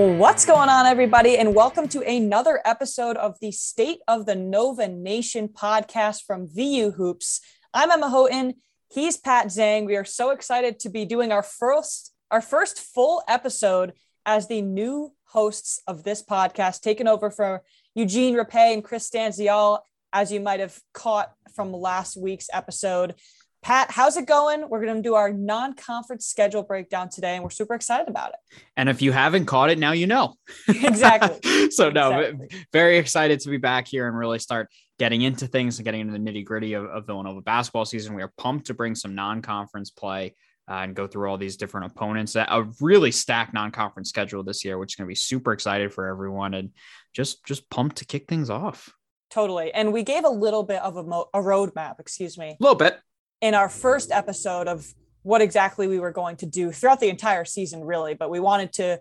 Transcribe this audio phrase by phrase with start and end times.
[0.00, 1.36] What's going on, everybody?
[1.36, 6.92] And welcome to another episode of the State of the Nova Nation podcast from VU
[6.92, 7.42] Hoops.
[7.74, 8.54] I'm Emma Houghton.
[8.90, 9.84] He's Pat Zhang.
[9.84, 13.92] We are so excited to be doing our first our first full episode
[14.24, 17.62] as the new hosts of this podcast, taking over for
[17.94, 19.80] Eugene Rapay and Chris Stanzial,
[20.14, 23.16] as you might have caught from last week's episode.
[23.62, 24.68] Pat, how's it going?
[24.70, 28.30] We're going to do our non conference schedule breakdown today, and we're super excited about
[28.30, 28.58] it.
[28.76, 30.36] And if you haven't caught it, now you know.
[30.68, 31.70] exactly.
[31.70, 32.66] so, no, exactly.
[32.72, 36.12] very excited to be back here and really start getting into things and getting into
[36.14, 38.14] the nitty gritty of, of, Villanova basketball season.
[38.14, 40.34] We are pumped to bring some non conference play.
[40.68, 42.36] Uh, and go through all these different opponents.
[42.36, 46.06] A really stacked non-conference schedule this year, which is going to be super excited for
[46.06, 46.70] everyone, and
[47.12, 48.94] just just pumped to kick things off.
[49.30, 51.98] Totally, and we gave a little bit of a, mo- a roadmap.
[51.98, 53.00] Excuse me, a little bit
[53.40, 57.44] in our first episode of what exactly we were going to do throughout the entire
[57.44, 58.14] season, really.
[58.14, 59.00] But we wanted to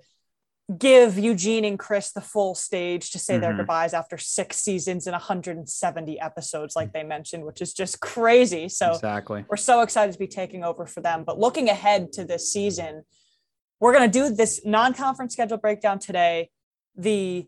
[0.78, 3.42] give Eugene and Chris the full stage to say mm-hmm.
[3.42, 8.70] their goodbyes after six seasons and 170 episodes, like they mentioned, which is just crazy.
[8.70, 11.24] So exactly, we're so excited to be taking over for them.
[11.24, 13.04] But looking ahead to this season,
[13.80, 16.50] we're going to do this non-conference schedule breakdown today.
[16.96, 17.48] The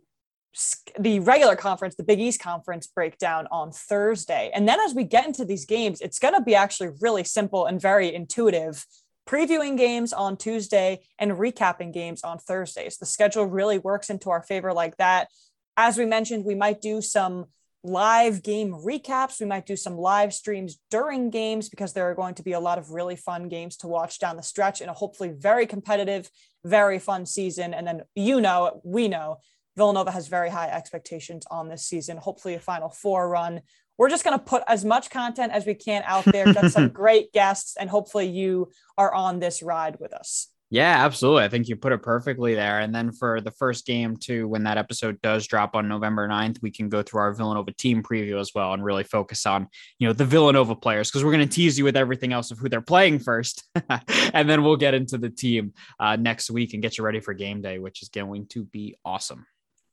[0.99, 4.52] the regular conference, the Big East conference breakdown on Thursday.
[4.53, 7.66] And then as we get into these games, it's going to be actually really simple
[7.66, 8.85] and very intuitive.
[9.27, 12.97] Previewing games on Tuesday and recapping games on Thursdays.
[12.97, 15.29] The schedule really works into our favor like that.
[15.77, 17.45] As we mentioned, we might do some
[17.83, 19.39] live game recaps.
[19.39, 22.59] We might do some live streams during games because there are going to be a
[22.59, 26.29] lot of really fun games to watch down the stretch in a hopefully very competitive,
[26.66, 27.73] very fun season.
[27.73, 29.38] And then, you know, we know
[29.77, 33.61] Villanova has very high expectations on this season, hopefully a Final Four run.
[33.97, 36.90] We're just going to put as much content as we can out there, get some
[36.94, 40.47] great guests, and hopefully you are on this ride with us.
[40.73, 41.44] Yeah, absolutely.
[41.44, 42.79] I think you put it perfectly there.
[42.79, 46.62] And then for the first game, too, when that episode does drop on November 9th,
[46.62, 49.67] we can go through our Villanova team preview as well and really focus on,
[50.00, 52.57] you know, the Villanova players because we're going to tease you with everything else of
[52.57, 53.66] who they're playing first.
[54.34, 57.34] and then we'll get into the team uh, next week and get you ready for
[57.34, 59.46] game day, which is going to be awesome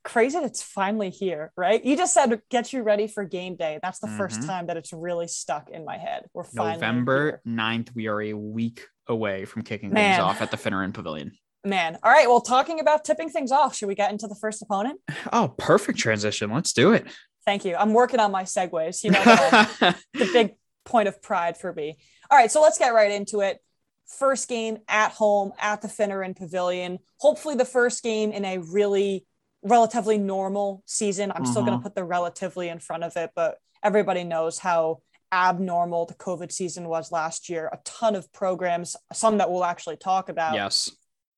[0.08, 1.84] crazy that it's finally here, right?
[1.84, 3.78] You just said get you ready for game day.
[3.82, 4.16] That's the mm-hmm.
[4.16, 6.24] first time that it's really stuck in my head.
[6.32, 7.94] We're November 9th.
[7.94, 10.14] We are a week away from kicking Man.
[10.14, 11.32] things off at the Finneran Pavilion.
[11.62, 11.98] Man.
[12.02, 12.26] All right.
[12.26, 14.98] Well, talking about tipping things off, should we get into the first opponent?
[15.30, 16.50] Oh, perfect transition.
[16.50, 17.06] Let's do it.
[17.44, 17.76] Thank you.
[17.76, 19.04] I'm working on my segues.
[19.04, 19.94] You know, the
[20.32, 20.54] big
[20.86, 21.98] point of pride for me.
[22.30, 22.50] All right.
[22.50, 23.58] So let's get right into it.
[24.06, 26.98] First game at home at the Finneran Pavilion.
[27.18, 29.26] Hopefully, the first game in a really
[29.62, 31.30] relatively normal season.
[31.30, 31.50] I'm mm-hmm.
[31.50, 35.00] still going to put the relatively in front of it, but everybody knows how
[35.32, 37.68] abnormal the COVID season was last year.
[37.72, 40.54] A ton of programs, some that we'll actually talk about.
[40.54, 40.90] Yes.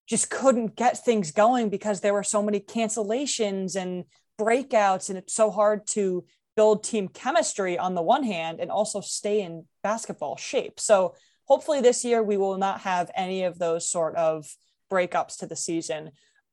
[0.08, 4.04] Just couldn't get things going because there were so many cancellations and
[4.40, 6.24] breakouts, and it's so hard to
[6.56, 10.80] build team chemistry on the one hand and also stay in basketball shape.
[10.80, 11.14] So
[11.44, 14.46] hopefully this year we will not have any of those sort of
[14.90, 16.10] breakups to the season.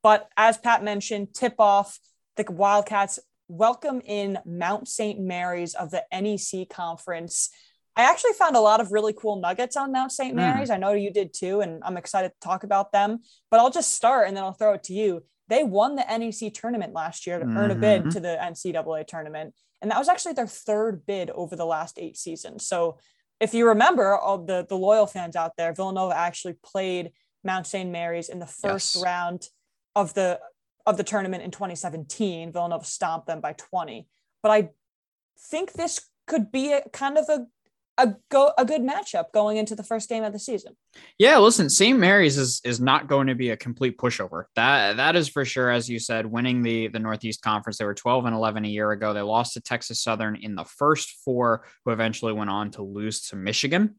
[0.08, 2.00] But as Pat mentioned, tip off
[2.38, 3.20] the Wildcats
[3.50, 5.20] welcome in Mount St.
[5.20, 7.50] Mary's of the NEC conference.
[7.94, 10.32] I actually found a lot of really cool nuggets on Mount St.
[10.32, 10.38] Hmm.
[10.38, 10.70] Mary's.
[10.70, 10.76] Mm.
[10.76, 13.20] I know you did too, and I'm excited to talk about them.
[13.52, 15.26] But I'll just start and then I'll throw it to you.
[15.50, 17.58] They won the NEC tournament last year to mm-hmm.
[17.58, 18.12] earn a bid mm-hmm.
[18.12, 19.56] to the NCAA tournament.
[19.82, 22.66] And that was actually their third bid over the last eight seasons.
[22.66, 22.98] So
[23.42, 27.12] if you remember, all the, the loyal fans out there, Villanova actually played
[27.44, 27.92] Mount St.
[27.92, 29.04] Mary's in the first yes.
[29.04, 29.50] round
[29.98, 30.40] of the
[30.86, 32.52] of the tournament in 2017.
[32.54, 34.08] Villanova stomped them by 20.
[34.42, 34.70] But I
[35.38, 37.48] think this could be a kind of a
[38.00, 40.78] a go a good matchup going into the first game of the season.
[41.18, 41.98] Yeah, listen, St.
[41.98, 44.44] Mary's is is not going to be a complete pushover.
[44.56, 45.72] That that is for sure.
[45.72, 48.92] As you said, winning the the Northeast Conference, they were 12 and 11 a year
[48.92, 49.14] ago.
[49.14, 53.30] They lost to Texas Southern in the first four, who eventually went on to lose
[53.30, 53.96] to Michigan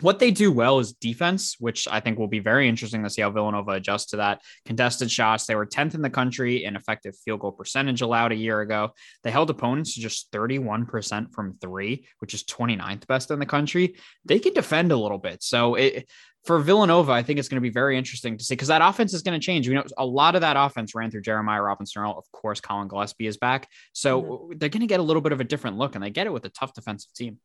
[0.00, 3.22] what they do well is defense, which I think will be very interesting to see
[3.22, 4.42] how Villanova adjusts to that.
[4.64, 8.36] Contested shots, they were 10th in the country in effective field goal percentage allowed a
[8.36, 8.90] year ago.
[9.24, 13.96] They held opponents to just 31% from three, which is 29th best in the country.
[14.24, 15.42] They can defend a little bit.
[15.42, 16.08] So it,
[16.44, 19.12] for Villanova, I think it's going to be very interesting to see because that offense
[19.12, 19.66] is going to change.
[19.66, 22.16] You know, a lot of that offense ran through Jeremiah Robinson Earl.
[22.16, 23.68] Of course, Colin Gillespie is back.
[23.92, 24.58] So mm-hmm.
[24.58, 26.32] they're going to get a little bit of a different look, and they get it
[26.32, 27.38] with a tough defensive team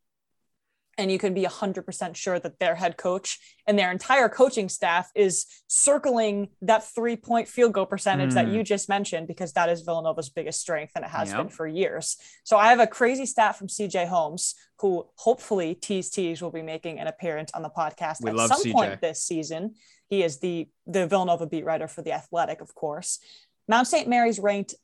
[0.97, 5.09] and you can be 100% sure that their head coach and their entire coaching staff
[5.15, 8.33] is circling that three point field goal percentage mm.
[8.35, 11.37] that you just mentioned because that is Villanova's biggest strength and it has yep.
[11.37, 12.17] been for years.
[12.43, 16.61] So I have a crazy stat from CJ Holmes who hopefully tease tease will be
[16.61, 18.71] making an appearance on the podcast we at some CJ.
[18.73, 19.75] point this season.
[20.09, 23.19] He is the the Villanova beat writer for the Athletic, of course.
[23.67, 24.07] Mount St.
[24.07, 24.75] Mary's ranked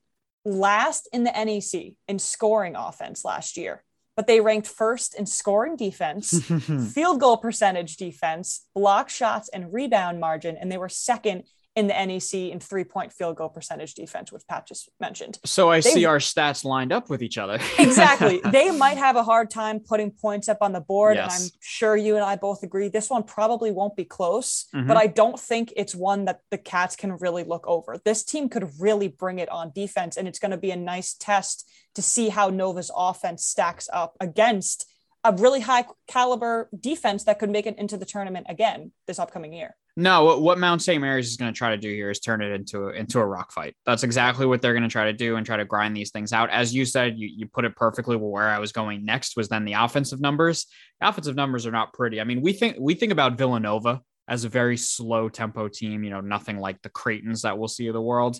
[0.45, 3.83] last in the NEC in scoring offense last year,
[4.19, 6.41] but they ranked first in scoring defense,
[6.93, 11.45] field goal percentage defense, block shots, and rebound margin, and they were second
[11.75, 15.39] in the NEC in three point field goal percentage defense, which Pat just mentioned.
[15.45, 17.59] So I they, see our stats lined up with each other.
[17.79, 18.41] exactly.
[18.51, 21.15] They might have a hard time putting points up on the board.
[21.15, 21.39] Yes.
[21.39, 24.87] And I'm sure you and I both agree this one probably won't be close, mm-hmm.
[24.87, 27.97] but I don't think it's one that the Cats can really look over.
[28.03, 31.13] This team could really bring it on defense, and it's going to be a nice
[31.13, 34.85] test to see how Nova's offense stacks up against
[35.23, 39.53] a really high caliber defense that could make it into the tournament again this upcoming
[39.53, 39.75] year.
[39.97, 41.01] No, what Mount St.
[41.01, 43.25] Mary's is going to try to do here is turn it into a, into a
[43.25, 43.75] rock fight.
[43.85, 46.31] That's exactly what they're going to try to do and try to grind these things
[46.31, 46.49] out.
[46.51, 48.15] As you said, you, you put it perfectly.
[48.15, 50.67] Where I was going next was then the offensive numbers.
[51.01, 52.21] The offensive numbers are not pretty.
[52.21, 56.05] I mean, we think we think about Villanova as a very slow tempo team.
[56.05, 58.37] You know, nothing like the Creightons that we'll see of the world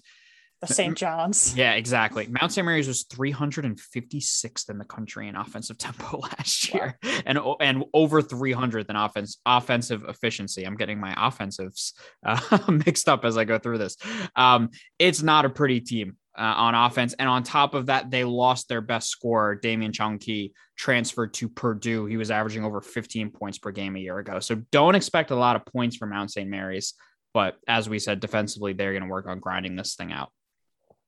[0.61, 0.97] the St.
[0.97, 1.55] John's.
[1.59, 2.27] Yeah, exactly.
[2.27, 2.65] Mount St.
[2.65, 7.21] Mary's was 356th in the country in offensive tempo last year, wow.
[7.25, 10.65] and and over 300th in offense offensive efficiency.
[10.65, 11.93] I'm getting my offensives
[12.25, 12.39] uh,
[12.85, 13.97] mixed up as I go through this.
[14.35, 18.23] Um, it's not a pretty team uh, on offense, and on top of that, they
[18.23, 22.05] lost their best scorer, Damian Chong Qui, transferred to Purdue.
[22.05, 24.39] He was averaging over 15 points per game a year ago.
[24.39, 26.49] So don't expect a lot of points from Mount St.
[26.49, 26.93] Mary's.
[27.33, 30.31] But as we said, defensively, they're going to work on grinding this thing out.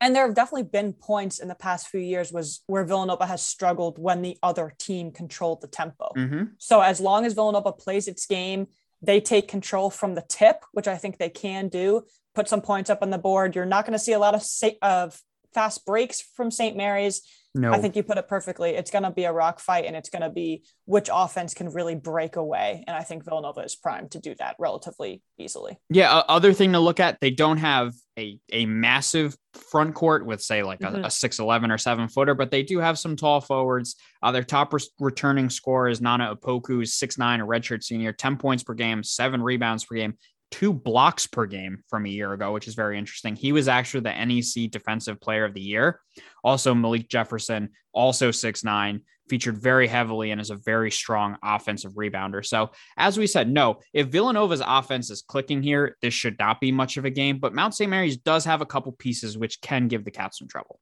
[0.01, 3.41] And there have definitely been points in the past few years was where Villanova has
[3.43, 6.09] struggled when the other team controlled the tempo.
[6.17, 6.43] Mm-hmm.
[6.57, 8.67] So as long as Villanova plays its game,
[9.03, 12.03] they take control from the tip, which I think they can do.
[12.33, 13.55] Put some points up on the board.
[13.55, 14.43] You're not going to see a lot of
[14.81, 15.21] of
[15.53, 16.75] fast breaks from St.
[16.75, 17.21] Mary's.
[17.53, 17.73] No.
[17.73, 18.71] I think you put it perfectly.
[18.71, 21.69] It's going to be a rock fight and it's going to be which offense can
[21.69, 22.83] really break away.
[22.87, 25.77] And I think Villanova is primed to do that relatively easily.
[25.89, 26.21] Yeah.
[26.29, 30.63] Other thing to look at, they don't have a, a massive front court with, say,
[30.63, 31.03] like mm-hmm.
[31.03, 33.97] a, a 6'11 or seven footer, but they do have some tall forwards.
[34.23, 38.63] Uh, their top re- returning score is Nana Opoku, 6'9, a redshirt senior, 10 points
[38.63, 40.17] per game, seven rebounds per game
[40.51, 43.35] two blocks per game from a year ago, which is very interesting.
[43.35, 45.99] He was actually the NEC Defensive Player of the Year.
[46.43, 51.93] Also, Malik Jefferson, also six nine, featured very heavily and is a very strong offensive
[51.93, 52.45] rebounder.
[52.45, 56.71] So, as we said, no, if Villanova's offense is clicking here, this should not be
[56.71, 57.39] much of a game.
[57.39, 57.89] But Mount St.
[57.89, 60.79] Mary's does have a couple pieces which can give the Cats some trouble.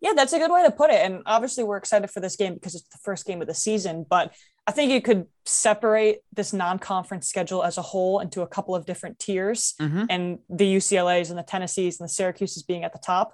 [0.00, 1.04] Yeah, that's a good way to put it.
[1.04, 4.06] And obviously, we're excited for this game because it's the first game of the season.
[4.08, 4.32] But
[4.68, 8.84] I think you could separate this non-conference schedule as a whole into a couple of
[8.84, 10.04] different tiers, mm-hmm.
[10.10, 13.32] and the UCLA's and the Tennessees and the Syracuse's being at the top.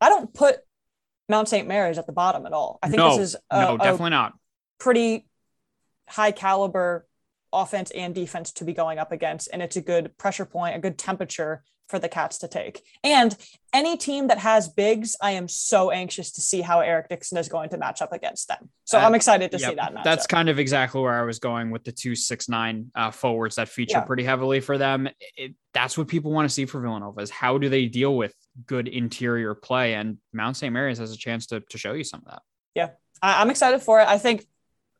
[0.00, 0.56] I don't put
[1.28, 1.68] Mount St.
[1.68, 2.80] Mary's at the bottom at all.
[2.82, 4.32] I think no, this is a, no, definitely not
[4.80, 5.28] pretty
[6.08, 7.06] high caliber
[7.52, 10.78] offense and defense to be going up against, and it's a good pressure point, a
[10.78, 11.62] good temperature
[11.92, 12.82] for the Cats to take.
[13.04, 13.36] And
[13.72, 17.48] any team that has bigs, I am so anxious to see how Eric Dixon is
[17.48, 18.70] going to match up against them.
[18.84, 19.70] So uh, I'm excited to yep.
[19.70, 19.94] see that.
[19.94, 20.04] Matchup.
[20.04, 23.56] That's kind of exactly where I was going with the two six nine uh, forwards
[23.56, 24.04] that feature yeah.
[24.04, 25.08] pretty heavily for them.
[25.36, 28.34] It, that's what people want to see for Villanova is how do they deal with
[28.66, 30.72] good interior play, and Mount St.
[30.72, 32.42] Mary's has a chance to to show you some of that.
[32.74, 32.88] Yeah,
[33.20, 34.08] I, I'm excited for it.
[34.08, 34.46] I think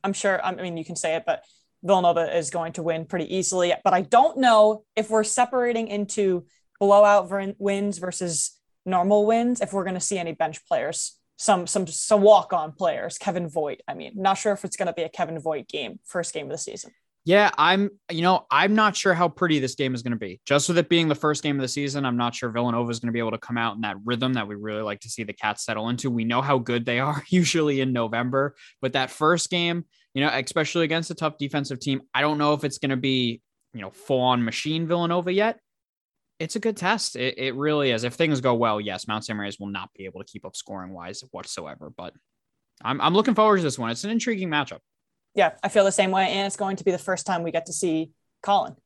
[0.05, 0.45] I'm sure.
[0.45, 1.45] I mean, you can say it, but
[1.83, 3.75] Villanova is going to win pretty easily.
[3.83, 6.47] But I don't know if we're separating into
[6.79, 11.87] blowout wins versus normal wins if we're going to see any bench players some some
[11.87, 15.03] some walk on players kevin voigt i mean not sure if it's going to be
[15.03, 16.91] a kevin voigt game first game of the season
[17.25, 20.41] yeah i'm you know i'm not sure how pretty this game is going to be
[20.45, 22.99] just with it being the first game of the season i'm not sure villanova is
[22.99, 25.09] going to be able to come out in that rhythm that we really like to
[25.09, 28.93] see the cats settle into we know how good they are usually in november but
[28.95, 32.65] that first game you know especially against a tough defensive team i don't know if
[32.65, 33.41] it's going to be
[33.75, 35.59] you know full on machine villanova yet
[36.43, 37.15] it's a good test.
[37.15, 38.03] It, it really is.
[38.03, 39.37] If things go well, yes, Mount St.
[39.37, 41.93] Mary's will not be able to keep up scoring wise whatsoever.
[41.97, 42.15] But
[42.83, 43.91] I'm, I'm looking forward to this one.
[43.91, 44.81] It's an intriguing matchup.
[45.35, 46.29] Yeah, I feel the same way.
[46.29, 48.11] And it's going to be the first time we get to see
[48.43, 48.77] Colin.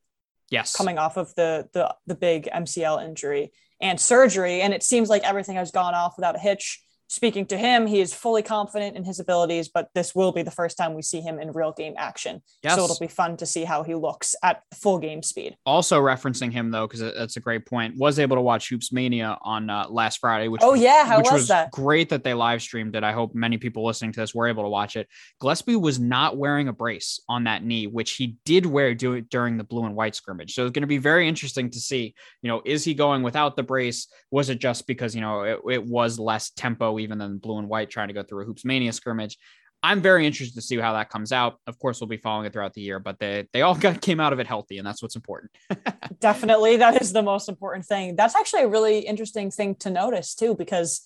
[0.49, 0.75] Yes.
[0.75, 3.51] Coming off of the the the big MCL injury
[3.81, 4.61] and surgery.
[4.61, 8.01] And it seems like everything has gone off without a hitch speaking to him, he
[8.01, 11.21] is fully confident in his abilities, but this will be the first time we see
[11.21, 12.41] him in real game action.
[12.63, 12.75] Yes.
[12.75, 15.55] So it'll be fun to see how he looks at full game speed.
[15.65, 17.95] Also referencing him though, because that's a great point.
[17.97, 21.31] Was able to watch Hoops Mania on uh, last Friday, which oh yeah, how was,
[21.31, 21.71] was, that?
[21.71, 23.03] Great that they live streamed it.
[23.03, 25.07] I hope many people listening to this were able to watch it.
[25.39, 29.57] Gillespie was not wearing a brace on that knee, which he did wear do during
[29.57, 30.53] the blue and white scrimmage.
[30.53, 32.13] So it's going to be very interesting to see.
[32.41, 34.07] You know, is he going without the brace?
[34.31, 37.69] Was it just because you know it, it was less tempo even than blue and
[37.69, 39.37] white trying to go through a hoops mania scrimmage.
[39.83, 41.59] I'm very interested to see how that comes out.
[41.67, 44.19] Of course, we'll be following it throughout the year, but they they all got came
[44.19, 45.51] out of it healthy, and that's what's important.
[46.19, 48.15] Definitely, that is the most important thing.
[48.15, 51.01] That's actually a really interesting thing to notice too, because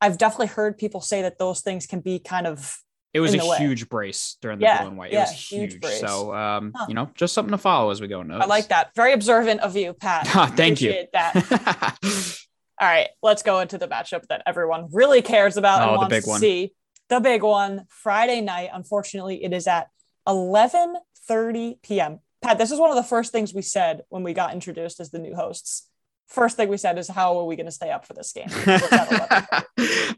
[0.00, 2.78] I've definitely heard people say that those things can be kind of.
[3.14, 5.10] It was a huge brace during the yeah, blue and white.
[5.10, 5.72] It yeah, was huge.
[5.72, 6.86] huge so, um, huh.
[6.88, 8.22] you know, just something to follow as we go.
[8.22, 8.44] Notes.
[8.44, 8.90] I like that.
[8.94, 10.26] Very observant of you, Pat.
[10.56, 11.06] Thank you.
[11.14, 12.38] That.
[12.80, 16.24] All right, let's go into the matchup that everyone really cares about oh, and wants
[16.24, 16.40] to one.
[16.40, 16.72] see.
[17.08, 18.70] The big one, Friday night.
[18.72, 19.88] Unfortunately, it is at
[20.26, 22.20] 11:30 p.m.
[22.42, 25.10] Pat, this is one of the first things we said when we got introduced as
[25.10, 25.88] the new hosts.
[26.28, 28.48] First thing we said is, "How are we going to stay up for this game?"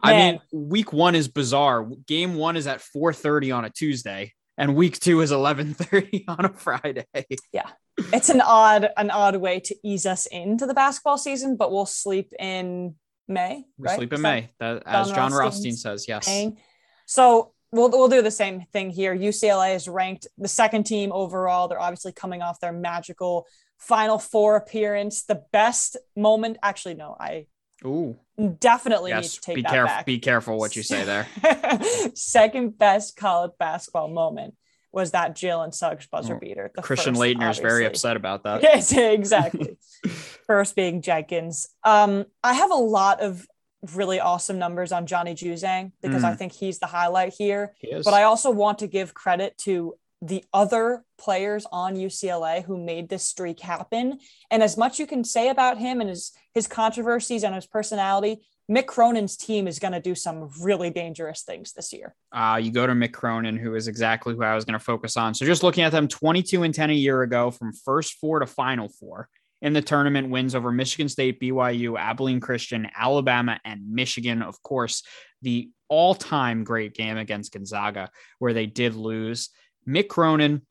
[0.03, 1.89] I mean, week one is bizarre.
[2.07, 6.49] Game one is at 4:30 on a Tuesday, and week two is 11:30 on a
[6.51, 7.07] Friday.
[7.53, 7.71] Yeah,
[8.13, 11.87] it's an odd an odd way to ease us into the basketball season, but we'll
[11.87, 12.95] sleep in
[13.29, 13.65] May.
[13.79, 13.97] We right?
[13.97, 16.07] sleep in May, that, as John, Jon Rothstein says.
[16.09, 16.27] Yes.
[16.27, 16.59] Paying.
[17.07, 19.17] So we'll we'll do the same thing here.
[19.17, 21.69] UCLA is ranked the second team overall.
[21.69, 23.47] They're obviously coming off their magical
[23.79, 25.25] Final Four appearance.
[25.25, 27.47] The best moment, actually, no, I
[27.85, 28.17] Ooh.
[28.59, 29.97] Definitely yes, need to take be that careful.
[29.97, 30.07] back.
[30.07, 31.27] Be careful what you say there.
[32.15, 34.55] Second best college basketball moment
[34.93, 36.71] was that Jalen Suggs buzzer oh, beater.
[36.81, 38.63] Christian Laettner is very upset about that.
[38.63, 39.77] Yes, exactly.
[40.47, 41.69] first being Jenkins.
[41.85, 43.47] Um, I have a lot of
[43.95, 46.27] really awesome numbers on Johnny Juzang because mm.
[46.27, 47.75] I think he's the highlight here.
[48.05, 53.09] But I also want to give credit to the other players on UCLA who made
[53.09, 54.19] this streak happen.
[54.51, 58.45] And as much you can say about him and his his controversies and his personality,
[58.71, 62.15] Mick Cronin's team is going to do some really dangerous things this year.
[62.33, 65.17] Uh, you go to Mick Cronin, who is exactly who I was going to focus
[65.17, 65.35] on.
[65.35, 68.47] So just looking at them 22 and 10 a year ago from first four to
[68.47, 69.29] final four
[69.63, 74.43] in the tournament wins over Michigan State, BYU, Abilene Christian, Alabama, and Michigan.
[74.43, 75.03] Of course,
[75.43, 79.51] the all time great game against Gonzaga, where they did lose.
[79.87, 80.63] Mick Cronin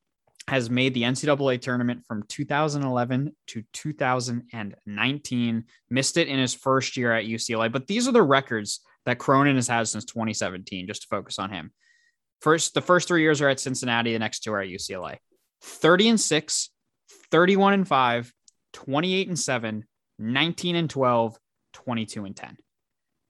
[0.47, 7.13] has made the NCAA tournament from 2011 to 2019, missed it in his first year
[7.13, 7.71] at UCLA.
[7.71, 11.51] But these are the records that Cronin has had since 2017, just to focus on
[11.51, 11.71] him.
[12.41, 15.17] First, the first three years are at Cincinnati, the next two are at UCLA.
[15.61, 16.69] 30 and 6,
[17.31, 18.33] 31 and 5,
[18.73, 19.85] 28 and 7,
[20.17, 21.37] 19 and 12,
[21.73, 22.57] 22 and 10.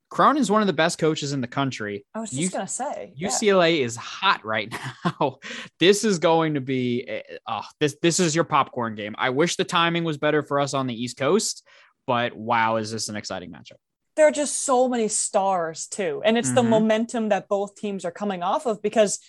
[0.10, 2.06] Cronin is one of the best coaches in the country.
[2.16, 3.86] I was just U- gonna say UCLA yeah.
[3.86, 4.74] is hot right
[5.06, 5.38] now.
[5.80, 9.16] this is going to be oh, this this is your popcorn game.
[9.18, 11.66] I wish the timing was better for us on the East Coast,
[12.08, 13.78] but wow, is this an exciting matchup?
[14.16, 16.56] There are just so many stars too, and it's mm-hmm.
[16.56, 19.20] the momentum that both teams are coming off of because,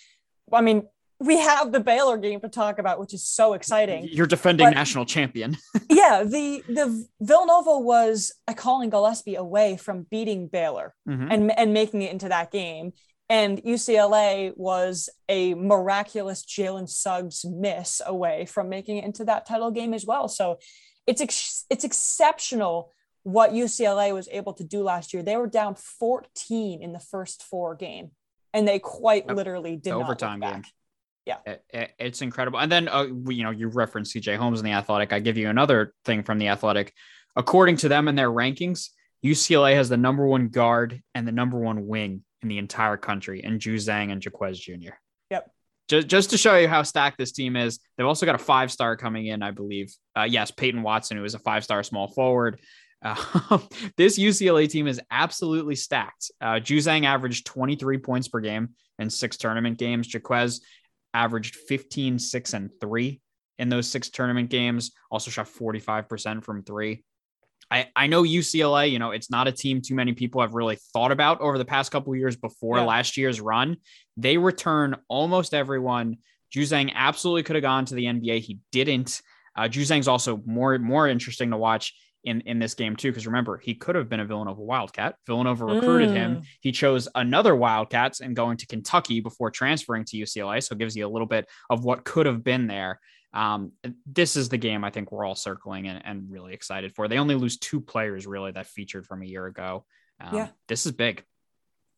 [0.51, 0.87] I mean,
[1.21, 4.07] we have the Baylor game to talk about, which is so exciting.
[4.11, 5.55] You're defending but, national champion.
[5.89, 11.27] yeah, the the Villanova was a Colin Gillespie away from beating Baylor mm-hmm.
[11.29, 12.93] and and making it into that game,
[13.29, 19.69] and UCLA was a miraculous Jalen Suggs miss away from making it into that title
[19.69, 20.27] game as well.
[20.27, 20.57] So
[21.05, 25.21] it's ex- it's exceptional what UCLA was able to do last year.
[25.21, 28.09] They were down 14 in the first four game,
[28.55, 30.63] and they quite literally did overtime not look back.
[30.63, 30.71] game
[31.25, 34.71] yeah it, it's incredible and then uh, you know you referenced cj holmes in the
[34.71, 36.93] athletic i give you another thing from the athletic
[37.35, 38.89] according to them and their rankings
[39.23, 43.43] ucla has the number one guard and the number one wing in the entire country
[43.43, 44.95] and Juzang and Jaquez Jr.
[45.29, 45.51] Yep.
[45.87, 48.71] Just, just to show you how stacked this team is, they've also got a five
[48.71, 49.93] star coming in, I believe.
[50.17, 52.59] Uh, yes, Peyton Watson, who is a five star small forward.
[53.03, 53.59] Uh,
[53.97, 56.31] this UCLA team is absolutely stacked.
[56.39, 60.07] Uh, Juzang averaged 23 points per game in six tournament games.
[60.07, 60.61] Jaquez
[61.13, 63.21] averaged 15, 6, and 3
[63.61, 64.91] in those six tournament games.
[65.11, 67.03] Also shot 45% from three.
[67.69, 70.77] I, I know UCLA, you know, it's not a team too many people have really
[70.93, 72.83] thought about over the past couple years before yeah.
[72.83, 73.77] last year's run.
[74.17, 76.17] They return almost everyone.
[76.53, 78.39] Juzang absolutely could have gone to the NBA.
[78.39, 79.21] He didn't.
[79.55, 83.57] Uh, Juzang's also more more interesting to watch in in this game too because remember
[83.57, 85.15] he could have been a villain Villanova Wildcat.
[85.27, 86.15] Villanova recruited mm.
[86.15, 86.41] him.
[86.61, 90.63] He chose another Wildcats and going to Kentucky before transferring to UCLA.
[90.63, 92.99] So it gives you a little bit of what could have been there.
[93.33, 93.71] Um,
[94.05, 97.07] this is the game I think we're all circling and, and really excited for.
[97.07, 99.85] They only lose two players really that featured from a year ago.
[100.19, 101.23] Um, yeah, this is big.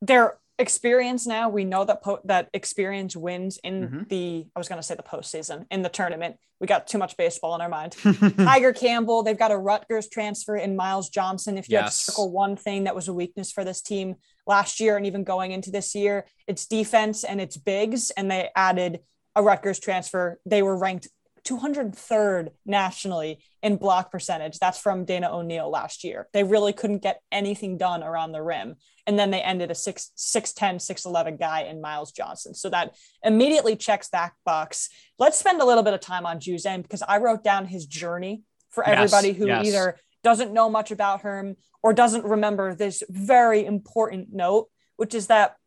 [0.01, 4.01] They're experience now we know that po- that experience wins in mm-hmm.
[4.09, 7.17] the i was going to say the postseason in the tournament we got too much
[7.17, 7.95] baseball in our mind
[8.37, 11.83] tiger campbell they've got a rutgers transfer in myles johnson if you yes.
[11.83, 15.07] had to circle one thing that was a weakness for this team last year and
[15.07, 18.99] even going into this year it's defense and it's bigs and they added
[19.35, 21.07] a rutgers transfer they were ranked
[21.45, 24.59] 203rd nationally in block percentage.
[24.59, 26.27] That's from Dana O'Neill last year.
[26.33, 28.75] They really couldn't get anything done around the rim.
[29.05, 32.53] And then they ended a 6, 6'10, 6'11 guy in Myles Johnson.
[32.53, 34.89] So that immediately checks that box.
[35.19, 38.43] Let's spend a little bit of time on Juzang because I wrote down his journey
[38.69, 39.67] for everybody yes, who yes.
[39.67, 45.27] either doesn't know much about him or doesn't remember this very important note, which is
[45.27, 45.57] that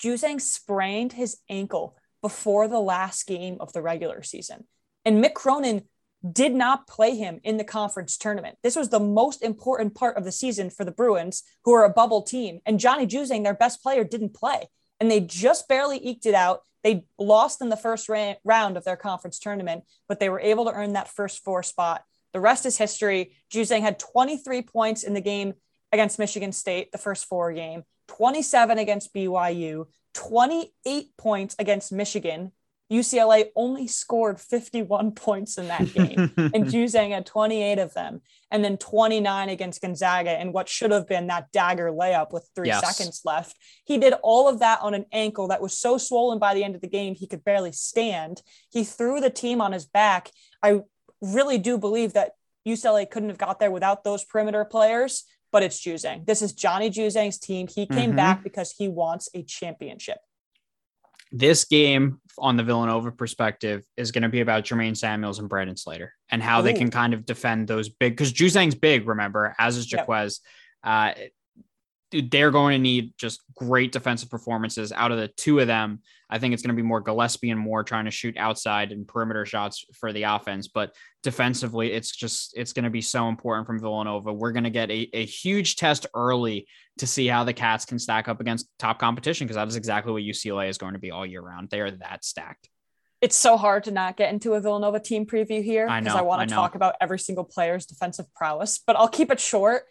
[0.00, 4.64] Juzang sprained his ankle before the last game of the regular season.
[5.04, 5.82] And Mick Cronin
[6.30, 8.56] did not play him in the conference tournament.
[8.62, 11.90] This was the most important part of the season for the Bruins, who are a
[11.90, 12.60] bubble team.
[12.64, 14.68] And Johnny Juzang, their best player, didn't play.
[15.00, 16.60] And they just barely eked it out.
[16.84, 20.64] They lost in the first ra- round of their conference tournament, but they were able
[20.66, 22.04] to earn that first four spot.
[22.32, 23.32] The rest is history.
[23.52, 25.54] Juzang had 23 points in the game
[25.92, 32.52] against Michigan State, the first four game, 27 against BYU, 28 points against Michigan.
[32.90, 38.20] UCLA only scored 51 points in that game, and Juzang had 28 of them,
[38.50, 42.68] and then 29 against Gonzaga in what should have been that dagger layup with three
[42.68, 42.96] yes.
[42.96, 43.56] seconds left.
[43.84, 46.74] He did all of that on an ankle that was so swollen by the end
[46.74, 48.42] of the game he could barely stand.
[48.70, 50.30] He threw the team on his back.
[50.62, 50.80] I
[51.20, 52.32] really do believe that
[52.66, 56.24] UCLA couldn't have got there without those perimeter players but it's Juzang.
[56.24, 57.68] This is Johnny Juzang's team.
[57.68, 58.16] He came mm-hmm.
[58.16, 60.18] back because he wants a championship.
[61.32, 65.76] This game, on the Villanova perspective, is going to be about Jermaine Samuels and Brandon
[65.76, 66.62] Slater and how Ooh.
[66.62, 70.40] they can kind of defend those big because Juzang's big, remember, as is Jaquez.
[70.84, 71.16] Yep.
[71.18, 71.20] Uh,
[72.30, 76.00] they're going to need just great defensive performances out of the two of them.
[76.32, 79.06] I think it's going to be more Gillespie and more trying to shoot outside and
[79.06, 80.66] perimeter shots for the offense.
[80.66, 84.32] But defensively, it's just it's going to be so important from Villanova.
[84.32, 86.66] We're going to get a, a huge test early
[86.98, 90.10] to see how the Cats can stack up against top competition because that is exactly
[90.10, 91.68] what UCLA is going to be all year round.
[91.68, 92.70] They are that stacked.
[93.20, 96.22] It's so hard to not get into a Villanova team preview here because I, I
[96.22, 99.84] want to talk about every single player's defensive prowess, but I'll keep it short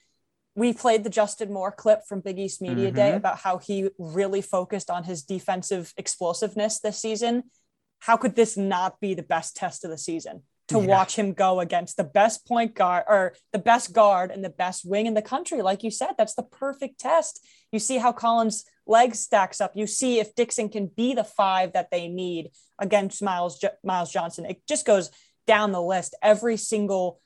[0.56, 2.96] we played the Justin Moore clip from Big East Media mm-hmm.
[2.96, 7.44] Day about how he really focused on his defensive explosiveness this season.
[8.00, 10.44] How could this not be the best test of the season?
[10.68, 10.88] To yeah.
[10.88, 14.86] watch him go against the best point guard or the best guard and the best
[14.86, 15.62] wing in the country.
[15.62, 17.46] Like you said, that's the perfect test.
[17.72, 19.74] You see how Colin's leg stacks up.
[19.76, 24.46] You see if Dixon can be the five that they need against Myles, Myles Johnson.
[24.46, 25.12] It just goes
[25.46, 26.16] down the list.
[26.22, 27.21] Every single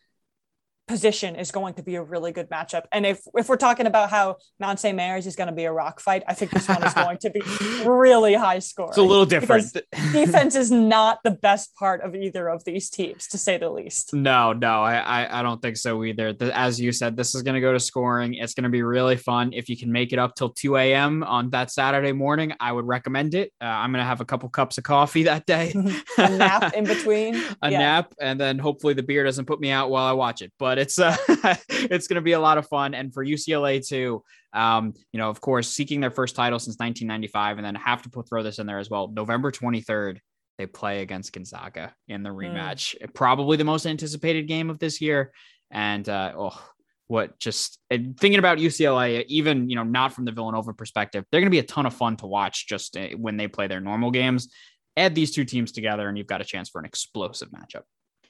[0.87, 2.83] position is going to be a really good matchup.
[2.91, 4.95] And if if we're talking about how Mount St.
[4.95, 7.29] Mary's is going to be a rock fight, I think this one is going to
[7.29, 7.41] be
[7.85, 8.89] really high score.
[8.89, 9.75] It's a little different.
[10.11, 14.13] defense is not the best part of either of these teams, to say the least.
[14.13, 16.35] No, no, I I, don't think so either.
[16.53, 18.35] As you said, this is going to go to scoring.
[18.35, 19.53] It's going to be really fun.
[19.53, 21.23] If you can make it up till 2 a.m.
[21.23, 23.51] on that Saturday morning, I would recommend it.
[23.61, 25.73] Uh, I'm going to have a couple cups of coffee that day.
[26.17, 27.35] a nap in between.
[27.61, 27.79] a yeah.
[27.79, 30.51] nap, and then hopefully the beer doesn't put me out while I watch it.
[30.59, 31.15] But but it's uh,
[31.69, 32.93] it's going to be a lot of fun.
[32.93, 37.57] And for UCLA too, um, you know, of course, seeking their first title since 1995,
[37.57, 39.07] and then have to put throw this in there as well.
[39.07, 40.19] November 23rd,
[40.57, 42.39] they play against Gonzaga in the hmm.
[42.39, 42.93] rematch.
[43.01, 43.13] Mm.
[43.13, 45.31] Probably the most anticipated game of this year.
[45.71, 46.61] And uh, oh,
[47.07, 51.47] what just thinking about UCLA, even you know, not from the Villanova perspective, they're going
[51.47, 54.11] to be a ton of fun to watch just uh, when they play their normal
[54.11, 54.49] games.
[54.97, 57.83] Add these two teams together, and you've got a chance for an explosive matchup.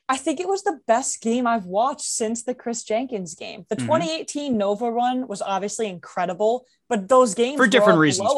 [0.08, 3.66] I think it was the best game I've watched since the Kris Jenkins game.
[3.70, 3.88] The mm-hmm.
[3.88, 8.30] 2018 Nova run was obviously incredible, but those games for different reasons.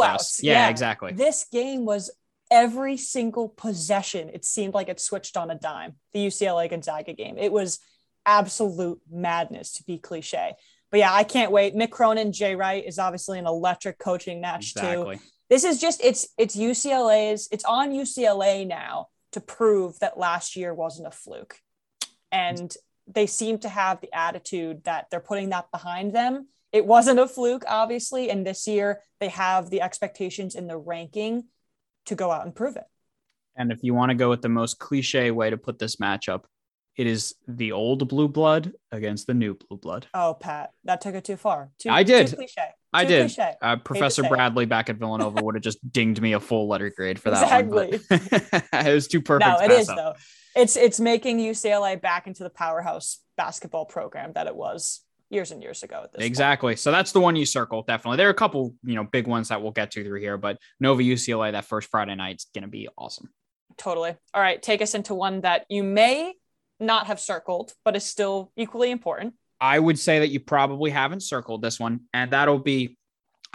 [0.41, 1.11] Yeah, yeah, exactly.
[1.11, 2.09] This game was
[2.49, 4.29] every single possession.
[4.33, 5.95] It seemed like it switched on a dime.
[6.13, 7.37] The UCLA Gonzaga game.
[7.37, 7.79] It was
[8.25, 10.53] absolute madness to be cliche.
[10.89, 11.75] But yeah, I can't wait.
[11.75, 15.17] Mick Cronin, Jay Wright is obviously an electric coaching match exactly.
[15.17, 15.21] too.
[15.49, 17.49] This is just it's it's UCLA's.
[17.51, 21.57] It's on UCLA now to prove that last year wasn't a fluke.
[22.31, 22.73] And
[23.07, 26.47] they seem to have the attitude that they're putting that behind them.
[26.71, 28.29] It wasn't a fluke, obviously.
[28.29, 31.45] And this year they have the expectations in the ranking
[32.05, 32.85] to go out and prove it.
[33.55, 36.43] And if you want to go with the most cliche way to put this matchup,
[36.95, 40.07] it is the old blue blood against the new blue blood.
[40.13, 41.69] Oh, Pat, that took it too far.
[41.79, 42.27] Too, I did.
[42.27, 42.69] Too cliche.
[42.97, 43.35] I did.
[43.61, 47.19] Uh, Professor Bradley back at Villanova would have just dinged me a full letter grade
[47.19, 47.99] for that exactly.
[48.07, 48.61] one.
[48.87, 49.49] it was too perfect.
[49.49, 49.95] No, it is up.
[49.95, 50.13] though.
[50.55, 55.61] It's it's making UCLA back into the powerhouse basketball program that it was years and
[55.61, 56.07] years ago.
[56.15, 56.71] exactly.
[56.71, 56.79] Point.
[56.79, 58.17] So that's the one you circle Definitely.
[58.17, 60.57] There are a couple, you know, big ones that we'll get to through here, but
[60.79, 63.29] Nova UCLA that first Friday night is going to be awesome.
[63.77, 64.15] Totally.
[64.33, 64.61] All right.
[64.61, 66.33] Take us into one that you may
[66.79, 69.35] not have circled, but is still equally important.
[69.59, 72.97] I would say that you probably haven't circled this one, and that'll be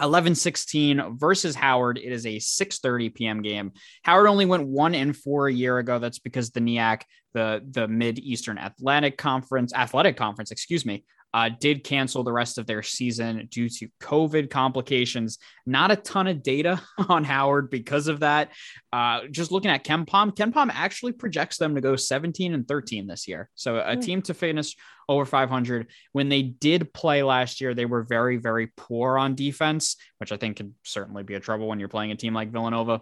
[0.00, 1.98] 11-16 versus Howard.
[1.98, 3.42] It is a 6:30 p.m.
[3.42, 3.72] game.
[4.02, 5.98] Howard only went one and four a year ago.
[5.98, 7.02] That's because the MEAC,
[7.34, 12.58] the the Mid Eastern Athletic Conference, Athletic Conference, excuse me, uh, did cancel the rest
[12.58, 15.38] of their season due to COVID complications.
[15.64, 18.50] Not a ton of data on Howard because of that.
[18.92, 23.26] Uh, just looking at KenPom, KenPom actually projects them to go 17 and 13 this
[23.26, 23.48] year.
[23.54, 24.04] So a mm.
[24.04, 24.76] team to finish
[25.08, 25.88] over 500.
[26.12, 30.36] When they did play last year, they were very, very poor on defense, which I
[30.36, 33.00] think can certainly be a trouble when you're playing a team like Villanova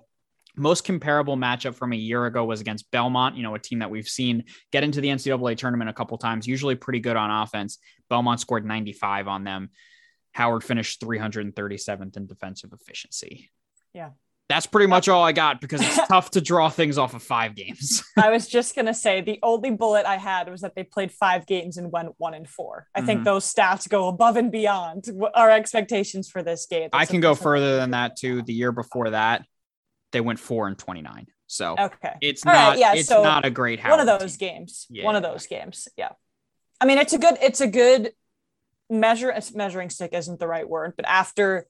[0.56, 3.90] most comparable matchup from a year ago was against Belmont, you know, a team that
[3.90, 7.78] we've seen get into the NCAA tournament a couple times, usually pretty good on offense.
[8.08, 9.70] Belmont scored 95 on them.
[10.32, 13.50] Howard finished 337th in defensive efficiency.
[13.94, 14.10] Yeah.
[14.50, 17.54] That's pretty much all I got because it's tough to draw things off of five
[17.54, 18.02] games.
[18.18, 21.12] I was just going to say the only bullet I had was that they played
[21.12, 22.88] five games and went one and four.
[22.92, 23.06] I mm-hmm.
[23.06, 26.88] think those stats go above and beyond our expectations for this game.
[26.92, 28.42] That's I can go further than that too.
[28.42, 29.44] The year before that,
[30.12, 31.27] they went four and 29.
[31.46, 34.20] So okay, it's All not right, yeah, it's so not a great Howard one of
[34.20, 34.49] those team.
[34.49, 34.87] games.
[34.88, 35.05] Yeah.
[35.05, 35.88] One of those games.
[35.96, 36.11] Yeah.
[36.81, 38.12] I mean, it's a good it's a good
[38.88, 39.35] measure.
[39.55, 41.66] Measuring stick isn't the right word, but after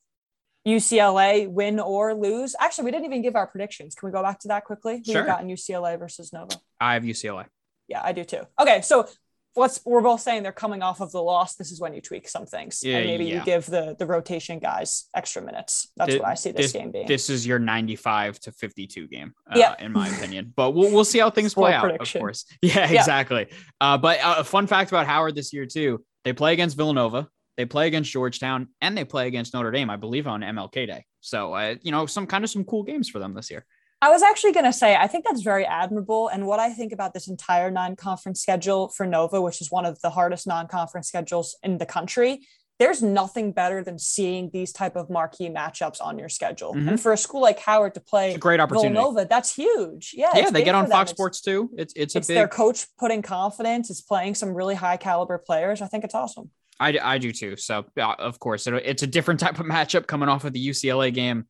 [0.66, 3.94] UCLA win or lose, actually, we didn't even give our predictions.
[3.94, 5.02] Can we go back to that quickly?
[5.06, 5.24] Who sure.
[5.24, 6.56] got in UCLA versus Nova?
[6.78, 7.46] I have UCLA.
[7.88, 8.42] Yeah, I do too.
[8.60, 9.08] Okay, so
[9.56, 11.56] let's we're both saying they're coming off of the loss.
[11.56, 12.80] This is when you tweak some things.
[12.82, 13.38] Yeah, and maybe yeah.
[13.38, 15.90] you give the the rotation guys extra minutes.
[15.96, 17.06] That's this, what I see this, this, game being.
[17.06, 19.74] This is your 95 to 52 game, uh, yeah.
[19.78, 20.52] in my opinion.
[20.54, 22.46] But we'll we'll see how things play out, of course.
[22.62, 23.46] Yeah, exactly.
[23.50, 23.56] Yeah.
[23.80, 27.28] Uh, but uh, a fun fact about Howard this year too, they play against Villanova,
[27.56, 31.04] they play against Georgetown, and they play against Notre Dame, I believe, on MLK Day.
[31.20, 33.66] So, uh, you know, some kind of some cool games for them this year.
[34.02, 36.28] I was actually going to say, I think that's very admirable.
[36.28, 39.84] And what I think about this entire non conference schedule for Nova, which is one
[39.84, 42.46] of the hardest non conference schedules in the country,
[42.78, 46.72] there's nothing better than seeing these type of marquee matchups on your schedule.
[46.72, 46.88] Mm-hmm.
[46.88, 48.94] And for a school like Howard to play great opportunity.
[48.94, 50.12] Villanova, that's huge.
[50.14, 50.30] Yeah.
[50.34, 50.48] Yeah.
[50.48, 51.70] They get on Fox Sports too.
[51.76, 52.36] It's, it's, it's big...
[52.36, 53.90] their coach putting confidence.
[53.90, 55.82] It's playing some really high caliber players.
[55.82, 56.50] I think it's awesome.
[56.80, 57.56] I, I do too.
[57.56, 61.12] So, of course, it, it's a different type of matchup coming off of the UCLA
[61.12, 61.44] game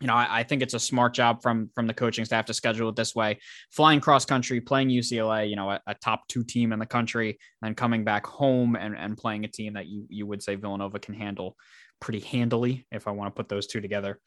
[0.00, 2.54] you know, I, I, think it's a smart job from from the coaching staff to
[2.54, 3.38] schedule it this way.
[3.72, 7.38] Flying cross country, playing UCLA, you know, a, a, top two team in the country,
[7.62, 10.98] and coming back home and, and playing a team that you you would say Villanova
[10.98, 11.56] can handle
[12.00, 12.86] pretty handily.
[12.92, 14.20] If I want to put those two together,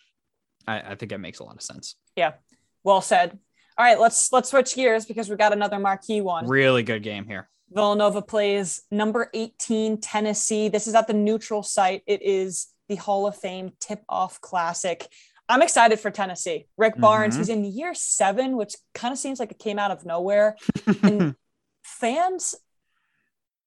[0.68, 1.96] I, I think it makes a lot of sense.
[2.16, 2.34] Yeah,
[2.84, 3.40] well said.
[3.78, 6.48] All right, let's let's switch gears because we got another marquee one.
[6.48, 7.50] Really good game here.
[7.72, 10.68] Villanova plays number 18 Tennessee.
[10.68, 12.04] This is at the neutral site.
[12.06, 15.08] It is the Hall of Fame tip off classic.
[15.52, 16.68] I'm excited for Tennessee.
[16.78, 17.42] Rick Barnes, mm-hmm.
[17.42, 20.56] he's in year seven, which kind of seems like it came out of nowhere.
[21.04, 21.36] and
[21.84, 22.56] fans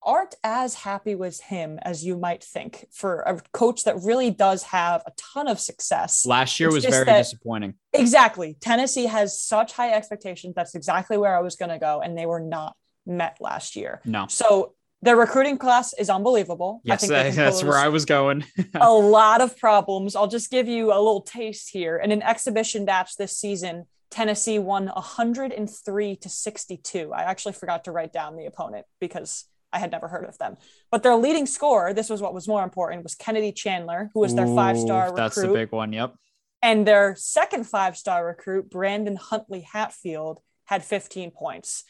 [0.05, 4.63] aren't as happy with him as you might think for a coach that really does
[4.63, 6.25] have a ton of success.
[6.25, 7.73] Last year it's was very that, disappointing.
[7.91, 8.55] Exactly.
[8.61, 10.53] Tennessee has such high expectations.
[10.55, 12.01] That's exactly where I was going to go.
[12.01, 14.01] And they were not met last year.
[14.05, 14.27] No.
[14.27, 14.74] So
[15.05, 16.81] their recruiting class is unbelievable.
[16.83, 18.43] Yes, I think uh, that's where I was going.
[18.73, 20.15] a lot of problems.
[20.15, 21.97] I'll just give you a little taste here.
[21.97, 27.13] In an exhibition match this season, Tennessee won 103 to 62.
[27.13, 30.57] I actually forgot to write down the opponent because I had never heard of them.
[30.89, 34.33] But their leading scorer, this was what was more important, was Kennedy Chandler, who was
[34.33, 35.17] their five star recruit.
[35.17, 35.93] That's the big one.
[35.93, 36.15] Yep.
[36.63, 41.83] And their second five star recruit, Brandon Huntley Hatfield, had 15 points.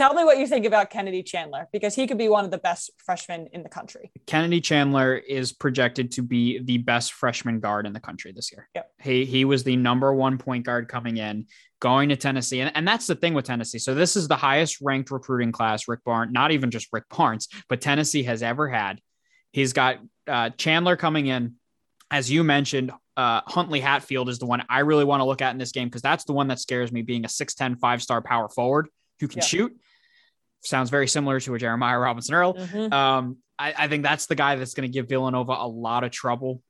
[0.00, 2.56] Tell me what you think about Kennedy Chandler because he could be one of the
[2.56, 4.10] best freshmen in the country.
[4.24, 8.66] Kennedy Chandler is projected to be the best freshman guard in the country this year.
[8.74, 8.90] Yep.
[9.02, 11.48] He he was the number one point guard coming in,
[11.80, 12.60] going to Tennessee.
[12.60, 13.78] And, and that's the thing with Tennessee.
[13.78, 17.48] So this is the highest ranked recruiting class Rick Barnes, not even just Rick Barnes,
[17.68, 19.02] but Tennessee has ever had.
[19.52, 21.56] He's got uh, Chandler coming in.
[22.10, 25.50] As you mentioned, uh, Huntley Hatfield is the one I really want to look at
[25.50, 28.22] in this game because that's the one that scares me being a 6'10, five star
[28.22, 28.88] power forward
[29.20, 29.44] who can yeah.
[29.44, 29.76] shoot
[30.62, 32.54] sounds very similar to a Jeremiah Robinson Earl.
[32.54, 32.92] Mm-hmm.
[32.92, 36.10] Um, I, I, think that's the guy that's going to give Villanova a lot of
[36.10, 36.62] trouble.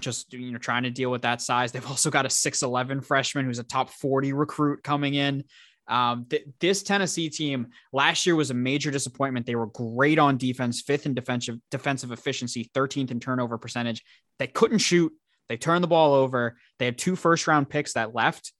[0.00, 1.72] Just you know, trying to deal with that size.
[1.72, 5.44] They've also got a 6'11 freshman who's a top 40 recruit coming in.
[5.86, 9.46] Um, th- this Tennessee team last year was a major disappointment.
[9.46, 14.02] They were great on defense, fifth in defensive defensive efficiency, 13th in turnover percentage.
[14.38, 15.12] They couldn't shoot.
[15.48, 16.56] They turned the ball over.
[16.78, 18.52] They had two first round picks that left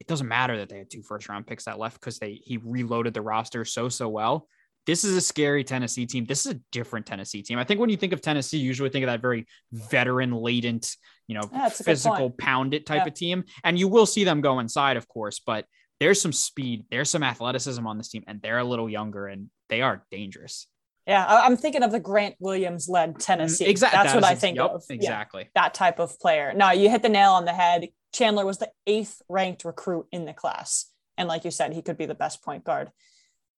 [0.00, 2.56] it doesn't matter that they had two first round picks that left because they he
[2.56, 4.48] reloaded the roster so so well.
[4.86, 6.24] This is a scary Tennessee team.
[6.24, 7.58] This is a different Tennessee team.
[7.58, 10.80] I think when you think of Tennessee, you usually think of that very veteran laden,
[11.28, 13.08] you know, yeah, physical pound it type yeah.
[13.08, 13.44] of team.
[13.62, 15.66] And you will see them go inside, of course, but
[16.00, 19.50] there's some speed, there's some athleticism on this team, and they're a little younger and
[19.68, 20.66] they are dangerous.
[21.06, 23.66] Yeah, I'm thinking of the Grant Williams led Tennessee.
[23.66, 23.96] Exactly.
[23.98, 24.84] That's that what is, I think yep, of.
[24.88, 25.42] Exactly.
[25.42, 26.52] Yeah, that type of player.
[26.54, 27.88] No, you hit the nail on the head.
[28.12, 30.86] Chandler was the eighth ranked recruit in the class.
[31.16, 32.90] And like you said, he could be the best point guard,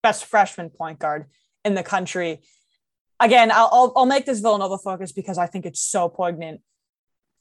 [0.02, 1.26] best freshman point guard
[1.64, 2.40] in the country.
[3.20, 6.60] Again, I'll, I'll, I'll make this Villanova focus because I think it's so poignant.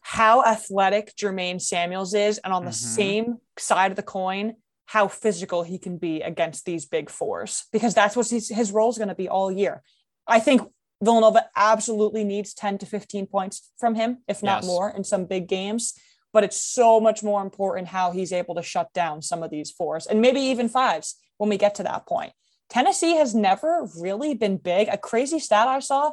[0.02, 2.76] How athletic Jermaine Samuels is, and on the Mhm.
[2.96, 7.94] same side of the coin, how physical he can be against these big fours, because
[7.94, 9.84] that's what his, his role is going to be all year.
[10.28, 10.62] I think
[11.04, 14.68] Villanova absolutely needs 10 to 15 points from him, if not Yes.
[14.68, 15.94] more, in some big games.
[16.34, 19.72] But it's so much more important how he's able to shut down some of these
[19.72, 22.32] fours and maybe even fives when we get to that point.
[22.70, 24.88] Tennessee has never really been big.
[24.88, 26.12] A crazy stat I saw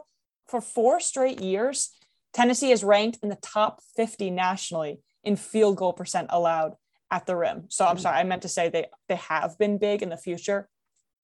[0.49, 1.91] for four straight years,
[2.33, 6.75] Tennessee is ranked in the top 50 nationally in field goal percent allowed
[7.11, 7.65] at the rim.
[7.69, 10.69] So I'm sorry, I meant to say they they have been big in the future.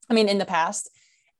[0.08, 0.90] I mean, in the past.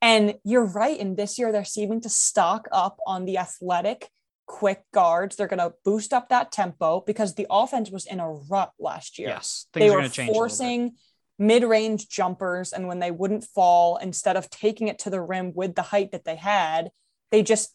[0.00, 0.98] And you're right.
[0.98, 4.08] In this year, they're seeming to stock up on the athletic,
[4.46, 5.37] quick guards.
[5.37, 9.18] They're going to boost up that tempo because the offense was in a rut last
[9.18, 9.28] year.
[9.28, 9.66] Yes.
[9.72, 10.18] they are were change.
[10.18, 10.35] a little bit.
[10.35, 10.92] forcing
[11.38, 15.74] mid-range jumpers, and when they wouldn't fall, instead of taking it to the rim with
[15.74, 16.90] the height that they had,
[17.30, 17.74] they just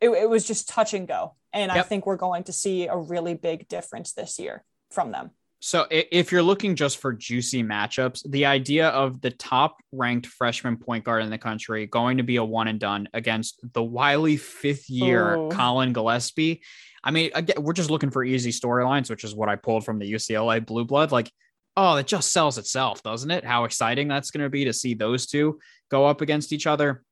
[0.00, 1.34] it, it was just touch and go.
[1.52, 5.30] And I think we're going to see a really big difference this year from them.
[5.66, 10.76] So if you're looking just for juicy matchups, the idea of the top ranked freshman
[10.76, 14.36] point guard in the country going to be a one and done against the wily
[14.36, 15.48] fifth year Ooh.
[15.48, 16.62] Colin Gillespie.
[17.02, 19.98] I mean, again, we're just looking for easy storylines, which is what I pulled from
[19.98, 21.10] the UCLA Blue Blood.
[21.10, 21.32] Like,
[21.76, 23.44] oh, it just sells itself, doesn't it?
[23.44, 25.58] How exciting that's going to be to see those two
[25.90, 27.02] go up against each other.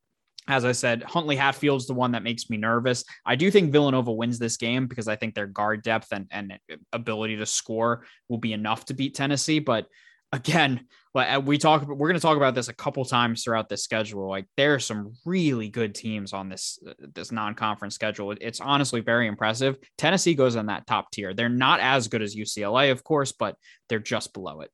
[0.47, 3.03] As I said, Huntley Hatfield's the one that makes me nervous.
[3.25, 6.59] I do think Villanova wins this game because I think their guard depth and, and
[6.93, 9.59] ability to score will be enough to beat Tennessee.
[9.59, 9.87] But
[10.31, 10.85] again,
[11.43, 14.29] we talk, we're going to talk about this a couple times throughout the schedule.
[14.29, 16.77] Like there are some really good teams on this
[17.13, 18.35] this non-conference schedule.
[18.39, 19.77] It's honestly very impressive.
[19.97, 21.33] Tennessee goes in that top tier.
[21.33, 23.55] They're not as good as UCLA, of course, but
[23.89, 24.69] they're just below it.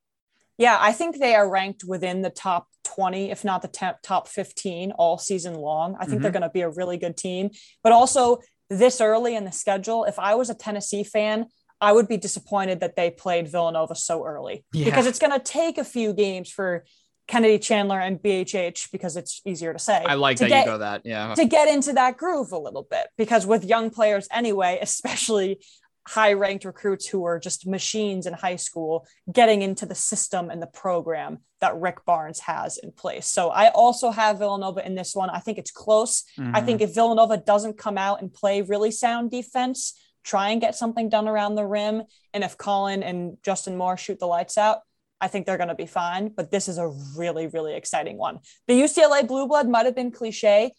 [0.58, 4.28] Yeah, I think they are ranked within the top 20, if not the top, top
[4.28, 5.96] 15 all season long.
[6.00, 6.40] I think they're mm-hmm.
[6.40, 7.50] going to be a really good team.
[7.84, 11.48] But also, this early in the schedule, if I was a Tennessee fan,
[11.82, 14.86] I would be disappointed that they played Villanova so early Yeah.
[14.86, 16.86] because it's going to take a few games for
[17.28, 20.04] Kennedy Chandler and BHH because it's easier to say.
[20.06, 21.02] I like to that get- you go that.
[21.06, 21.34] Yeah.
[21.34, 25.60] to get into that groove a little bit because with young players anyway especially
[26.08, 30.62] high ranked recruits who are just machines in high school getting into the system and
[30.62, 33.28] the program that Rick Barnes has in place.
[33.28, 35.30] So I also have Villanova in this one.
[35.30, 36.24] I think it's close.
[36.38, 36.66] I Mhm.
[36.66, 41.10] think if Villanova doesn't come out and play really sound defense, try and get something
[41.10, 44.80] done around the rim, and if Colin and Justin Moore shoot the lights out,
[45.20, 46.30] I think they're going to be fine.
[46.30, 48.40] But this is a really, really exciting one.
[48.68, 50.74] The UCLA Blue Blood might have been cliche.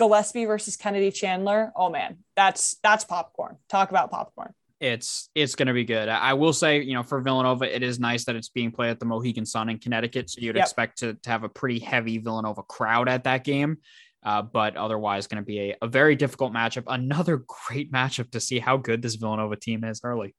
[0.00, 1.72] Gillespie versus Kennedy Chandler.
[1.76, 3.56] Oh man, that's that's popcorn.
[3.68, 4.52] Talk about popcorn.
[4.80, 6.08] it's it's going to be good.
[6.08, 8.90] I I will say, you know, for Villanova, it is nice that it's being played
[8.90, 10.64] at the Mohegan Sun in Connecticut, so you'd Yep.
[10.64, 13.76] expect to, to have a pretty heavy Villanova crowd at that game.
[14.22, 16.84] Uh, but otherwise, going to be a, a very difficult matchup.
[16.86, 17.36] Another
[17.68, 20.34] great matchup to see how good this Villanova team is early.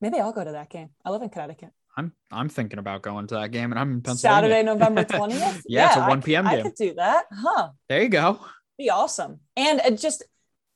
[0.00, 0.90] Maybe I'll go to that game.
[1.04, 1.70] I live in Connecticut.
[1.96, 4.48] I'm I'm thinking about going to that game, and I'm in Pennsylvania.
[4.50, 5.62] Saturday, November 20th.
[5.68, 6.46] Yeah, it's a I 1 c- p.m.
[6.48, 6.64] I game.
[6.64, 7.24] could do that.
[7.32, 7.68] Huh.
[7.88, 8.40] There you go.
[8.78, 9.40] Be awesome.
[9.56, 10.22] And it just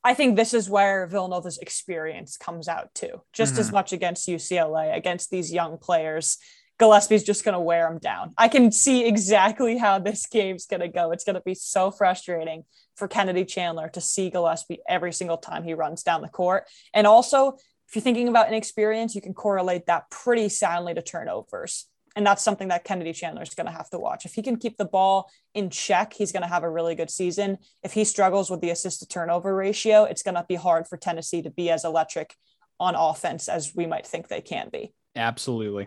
[0.05, 3.23] I think this is where Villanova's experience comes out too.
[3.33, 3.73] Just as Mhm.
[3.73, 6.39] much against UCLA, against these young players.
[6.79, 8.33] Gillespie's just going to wear them down.
[8.39, 11.11] I can see exactly how this game's going to go.
[11.11, 15.65] It's going to be so frustrating for Kennedy Chandler to see Gillespie every single time
[15.65, 16.69] he runs down the court.
[16.95, 17.57] And also,
[17.89, 21.87] if you're thinking about inexperience, you can correlate that pretty soundly to turnovers.
[22.19, 24.27] And that's something that Kennedy Chandler is going to have to watch.
[24.27, 27.11] If he can keep the ball in check, he's going to have a really good
[27.11, 27.59] season.
[27.85, 30.97] If he struggles with the assist to turnover ratio, it's going to be hard for
[30.97, 32.35] Tennessee to be as electric
[32.81, 34.93] on offense as we might think they can be.
[35.15, 35.87] Absolutely.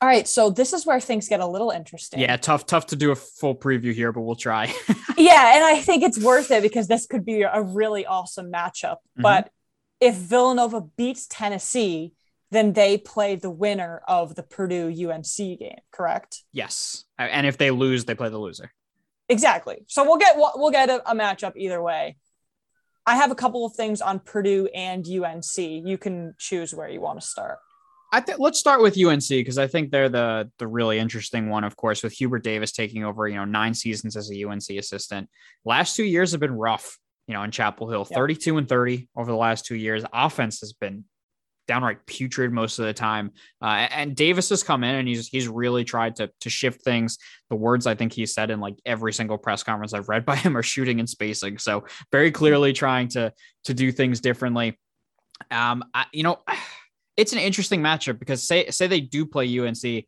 [0.00, 2.18] All right, so this is where things get a little interesting.
[2.18, 4.64] Yeah, tough tough to do a full preview here, but we'll try.
[5.16, 8.96] yeah, and I think it's worth it because this could be a really awesome matchup.
[9.16, 9.22] Mhm.
[9.22, 9.50] But
[10.00, 12.14] if Villanova beats Tennessee,
[12.52, 16.42] then they play the winner of the Purdue UNC game, correct?
[16.52, 18.70] yes, and if they lose, they play the loser.
[19.28, 19.84] Exactly.
[19.88, 22.16] So we'll get we'll get a, a matchup either way.
[23.06, 25.58] I have a couple of things on Purdue and UNC.
[25.58, 27.58] You can choose where you want to start.
[28.12, 31.64] I think let's start with UNC because I think they're the the really interesting one,
[31.64, 35.30] of course, with Hubert Davis taking over, you know, nine seasons as a UNC assistant.
[35.64, 38.16] Last two years have been rough, you know, in Chapel Hill, Yep.
[38.16, 40.04] 32 and 30 over the last two years.
[40.12, 41.04] Offense has been
[41.66, 43.32] downright putrid most of the time.
[43.60, 47.18] Uh, and Davis has come in and he's he's really tried to to shift things.
[47.50, 50.36] The words I think he said in like every single press conference I've read by
[50.36, 51.58] him are shooting and spacing.
[51.58, 53.32] So very clearly trying to
[53.64, 54.78] to do things differently.
[55.50, 56.40] Um, I, you know,
[57.16, 60.06] it's an interesting matchup because say say they do play UNC.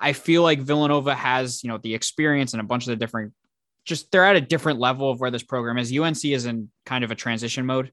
[0.00, 3.34] I feel like Villanova has, you know, the experience and a bunch of the different
[3.84, 5.96] just they're at a different level of where this program is.
[5.96, 7.92] UNC is in kind of a transition mode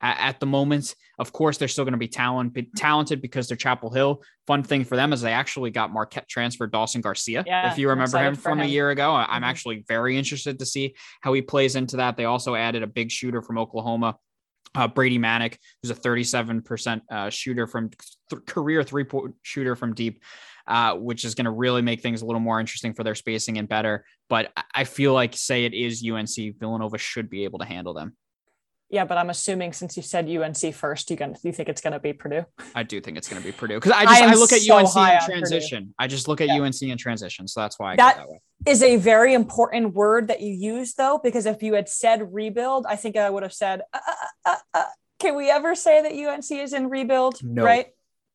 [0.00, 0.94] at, at the moment.
[1.18, 4.22] Of course, they're still going to be talent, talented because they're Chapel Hill.
[4.46, 7.44] Fun thing for them is they actually got Marquette transfer Dawson Garcia.
[7.46, 8.66] Yeah, if you remember him from him.
[8.66, 9.44] a year ago, I'm mm-hmm.
[9.44, 12.16] actually very interested to see how he plays into that.
[12.16, 14.16] They also added a big shooter from Oklahoma.
[14.74, 17.88] Uh, Brady Manek, who's a 37% uh, shooter from
[18.28, 20.20] th- career three point shooter from deep
[20.68, 23.58] uh, which is going to really make things a little more interesting for their spacing
[23.58, 24.04] and better.
[24.28, 28.16] But I feel like, say it is UNC, Villanova should be able to handle them.
[28.88, 31.98] Yeah, but I'm assuming since you said UNC first, you gonna you think it's gonna
[31.98, 32.44] be Purdue?
[32.74, 34.76] I do think it's gonna be Purdue because I just I, I, look at so
[34.76, 35.94] UNC in transition.
[35.98, 36.60] I just look at yeah.
[36.60, 38.40] UNC in transition, so that's why I that, that way.
[38.64, 42.86] Is a very important word that you use though, because if you had said rebuild,
[42.88, 44.84] I think I would have said, uh, uh, uh, uh
[45.18, 47.64] "Can we ever say that UNC is in rebuild?" No.
[47.64, 47.88] Right?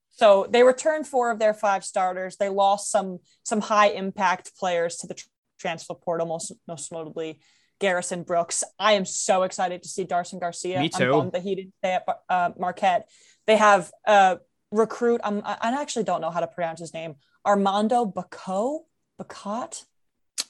[0.09, 2.35] So they returned four of their five starters.
[2.35, 5.15] They lost some some high impact players to the
[5.59, 7.39] transfer portal, most most notably
[7.81, 8.63] Garrison Brooks.
[8.79, 10.79] I am so excited to see Dawson Garcia.
[10.79, 11.03] Me too.
[11.03, 13.09] I'm bummed that he didn't stay at uh, Marquette.
[13.47, 14.37] They have a
[14.71, 15.19] recruit.
[15.23, 17.15] I'm, I actually don't know how to pronounce his name.
[17.45, 18.81] Armando Bacot.
[19.19, 19.83] Bacot.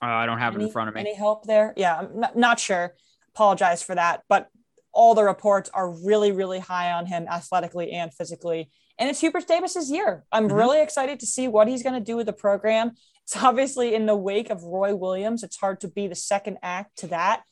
[0.03, 1.01] Uh, I don't have any, it in front of me.
[1.01, 1.73] Any help there?
[1.77, 2.95] Yeah, I'm not, not sure.
[3.33, 4.49] Apologize for that, but
[4.93, 8.69] all the reports are really, really high on him athletically and physically.
[8.99, 10.25] And it's Hubert Davis's year.
[10.31, 10.57] I'm mm-hmm.
[10.57, 12.91] really excited to see what he's going to do with the program.
[13.35, 15.43] Obviously in the wake of Roy Williams.
[15.43, 17.43] It's hard to be the second act to that,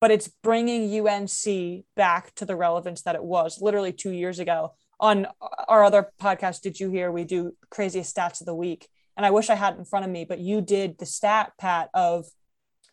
[0.00, 4.74] but it's bringing UNC back to the relevance that it was literally two years ago.
[5.00, 5.26] On
[5.68, 7.10] our other podcast, Did You Hear?
[7.10, 8.88] We do craziest stats of the week.
[9.16, 11.52] And I wish I had it in front of me, but you did the stat,
[11.58, 12.26] Pat, of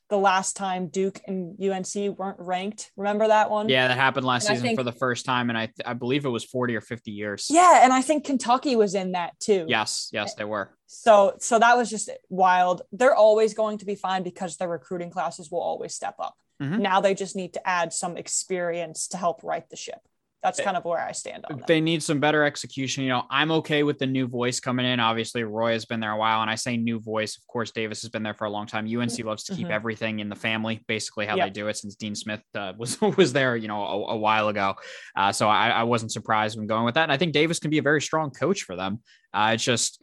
[0.10, 2.92] the last time Duke and UNC weren't ranked.
[2.98, 3.70] Remember that one?
[3.70, 6.26] Yeah, that happened last and season think, for the first time, and I I believe
[6.26, 7.48] it was forty or fifty years.
[7.50, 9.66] Yeah, and I think Kentucky was in that too.
[9.68, 10.76] Yes, yes, they were.
[10.88, 12.82] So so that was just wild.
[12.92, 16.36] They're always going to be fine because their recruiting classes will always step up.
[16.62, 16.82] Mm-hmm.
[16.82, 20.02] Now they just need to add some experience to help right the ship
[20.42, 21.64] that's kind of where I stand on.
[21.68, 23.04] They need some better execution.
[23.04, 25.00] You know, I'm okay with the new voice coming in.
[25.00, 27.38] Obviously, Roy has been there a while, and I say new voice.
[27.38, 28.86] Of course, Davis has been there for a long time.
[28.86, 29.28] UNC mm-hmm.
[29.28, 29.74] loves to keep mm-hmm.
[29.74, 31.48] everything in the family, basically how yep.
[31.48, 31.78] they do it.
[31.78, 34.76] Since Dean Smith uh, was was there, you know, a, a while ago,
[35.16, 37.04] uh, so I, I, wasn't surprised when going with that.
[37.04, 39.02] And I think Davis can be a very strong coach for them.
[39.34, 40.02] Uh, it's just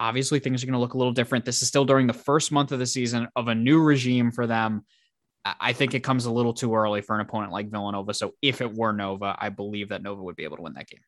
[0.00, 1.44] obviously things are going to look a little different.
[1.44, 4.46] This is still during the first month of the season of a new regime for
[4.46, 4.84] them.
[5.60, 8.14] I think it comes a little too early for an opponent like Villanova.
[8.14, 10.88] So if it were Nova, I believe that Nova would be able to win that
[10.88, 11.00] game.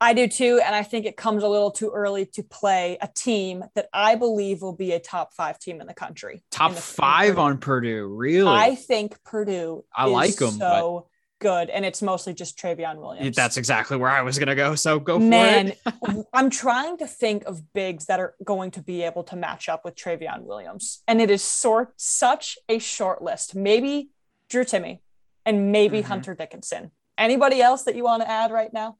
[0.00, 0.60] I do too.
[0.64, 4.14] And I think it comes a little too early to play a team that I
[4.14, 6.44] believe will be a top five team in the country.
[6.50, 8.48] Top the, five on Purdue, really?
[8.48, 13.36] I think Purdue I like them so good, and it's mostly just Trevion Williams.
[13.36, 14.74] That's exactly where I was gonna go.
[14.74, 16.26] So go Man, for it.
[16.32, 19.84] I'm trying to think of bigs that are going to be able to match up
[19.84, 23.54] with Trevion Williams, and it is sort such a short list.
[23.54, 24.10] Maybe
[24.48, 25.00] Drew Timme
[25.44, 26.08] and maybe mm-hmm.
[26.08, 26.90] Hunter Dickinson.
[27.18, 28.98] Anybody else that you want to add right now?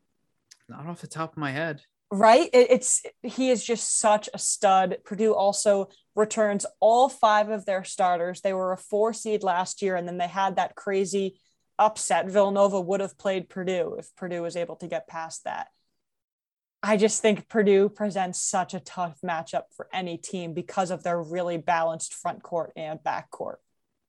[0.69, 1.83] Not off the top of my head.
[2.11, 2.49] Right?
[2.53, 4.99] It, it's he is just such a stud.
[5.05, 8.41] Purdue also returns all five of their starters.
[8.41, 11.41] They were a four seed last year, and then they had that crazy
[11.79, 15.69] upset Villanova would have played Purdue if Purdue was able to get past that.
[16.83, 21.21] I just think Purdue presents such a tough matchup for any team because of their
[21.21, 23.61] really balanced front court and back court.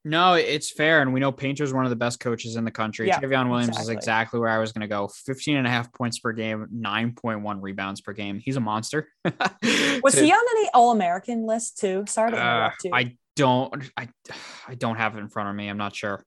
[0.05, 1.01] No, it's fair.
[1.01, 3.07] And we know Painter's one of the best coaches in the country.
[3.07, 3.93] Yeah, Trevion Williams exactly.
[3.93, 6.67] is exactly where I was going to go 15 and a half points per game,
[6.73, 8.39] 9.1 rebounds per game.
[8.39, 9.09] He's a monster.
[9.25, 12.05] was to, he on any All American list too?
[12.07, 12.91] Sorry to interrupt uh, you.
[12.93, 14.07] I don't, I,
[14.67, 15.67] I don't have it in front of me.
[15.67, 16.23] I'm not sure.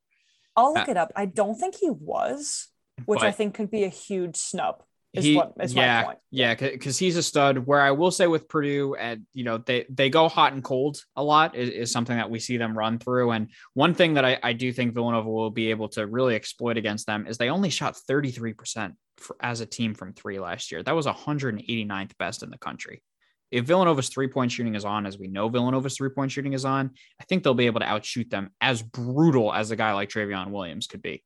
[0.61, 1.13] I'll look uh, it up.
[1.17, 2.69] I don't think he was,
[3.07, 4.83] which I think could be a huge snub.
[5.13, 6.19] Is he, what is yeah, my point.
[6.31, 7.59] Yeah, because he's a stud.
[7.59, 11.03] Where I will say with Purdue, and you know, they they go hot and cold
[11.17, 13.33] a lot is, is something that we see them run through.
[13.33, 16.77] And one thing that I, I do think Villanova will be able to really exploit
[16.77, 20.81] against them is they only shot 33% for, as a team from three last year.
[20.81, 23.03] That was 189th best in the country
[23.51, 26.65] if Villanova's three point shooting is on, as we know Villanova's three point shooting is
[26.65, 26.91] on,
[27.21, 30.51] I think they'll be able to outshoot them as brutal as a guy like Trevion
[30.51, 31.25] Williams could be.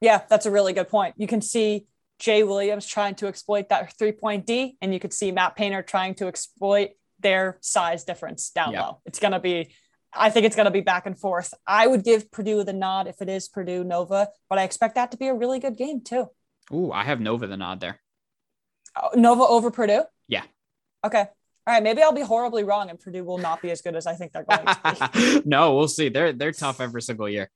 [0.00, 1.14] Yeah, that's a really good point.
[1.16, 1.86] You can see
[2.18, 5.82] Jay Williams trying to exploit that three point D, and you could see Matt Painter
[5.82, 6.90] trying to exploit
[7.20, 8.82] their size difference down yeah.
[8.82, 9.00] low.
[9.06, 9.74] It's going to be,
[10.12, 11.54] I think it's going to be back and forth.
[11.66, 15.12] I would give Purdue the nod if it is Purdue Nova, but I expect that
[15.12, 16.28] to be a really good game too.
[16.72, 18.00] Ooh, I have Nova the nod there.
[19.00, 20.04] Oh, Nova over Purdue?
[20.28, 20.42] Yeah.
[21.04, 21.26] Okay.
[21.66, 21.82] All right.
[21.82, 24.32] Maybe I'll be horribly wrong and Purdue will not be as good as I think
[24.32, 25.42] they're going to be.
[25.48, 26.08] no, we'll see.
[26.08, 27.50] They're they're tough every single year.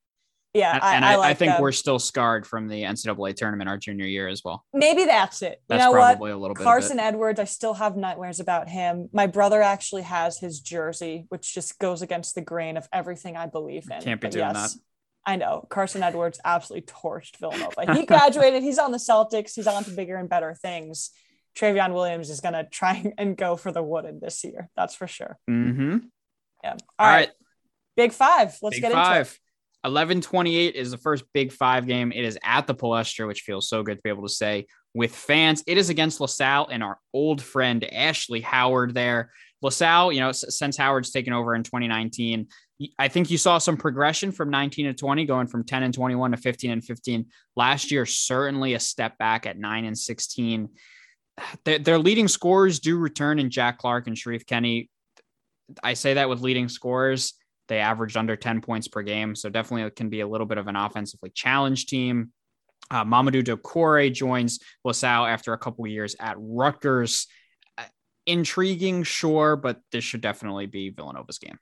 [0.53, 1.63] Yeah, and, I, and I, I, like I think them.
[1.63, 4.65] we're still scarred from the NCAA tournament our junior year as well.
[4.73, 5.63] maybe that's it.
[5.69, 6.17] That's you know what?
[6.17, 6.65] probably a little bit.
[6.65, 6.99] Carsen.
[6.99, 9.09] Edwards, I still have nightmares about him.
[9.13, 13.47] My brother actually has his jersey, which just goes against the grain of everything I
[13.47, 14.03] believe in.
[14.03, 14.77] Can't be But doing yes,
[15.25, 15.67] I know.
[15.71, 17.95] Carsen Edwards absolutely torched Villanova.
[17.95, 21.11] He graduated, he's on the Celtics, he's on to bigger and better things.
[21.57, 24.69] Trevion Williams is going to try and go for the wooden this year.
[24.77, 25.39] That's for sure.
[25.49, 25.99] Mm-hmm.
[26.63, 26.77] Yeah.
[26.99, 27.31] All right.
[27.97, 28.57] Big five.
[28.63, 29.05] Let's Big get into it.
[29.05, 29.39] five.
[29.83, 32.13] 1128 is the first big five game.
[32.13, 35.15] It is at the Palestra, which feels so good to be able to say with
[35.15, 35.65] fans.
[35.67, 39.33] It is against LaSalle and our old friend Ashley Howard there.
[39.63, 42.49] LaSalle, you know, since Howard's taken over in 2019,
[42.99, 46.31] I think you saw some progression from 19 to 20, going from 10 and 21
[46.33, 47.27] to 15 and 15.
[47.57, 50.69] Last year, certainly a step back at 9 and 16.
[51.65, 54.91] Their, their leading scorers do return in Jack Clark and Sherif Kenney.
[55.83, 57.35] I say that with leading scorers
[57.71, 59.35] they averaged under 10 points per game.
[59.37, 62.33] So definitely it can be a little bit of an offensively challenged team.
[62.91, 67.29] Uh, Mamadou Doucoure joins LaSalle after a couple years at Rutgers.
[67.79, 67.85] Uh,
[68.27, 71.59] intriguing, sure, but this should definitely be Villanova's game.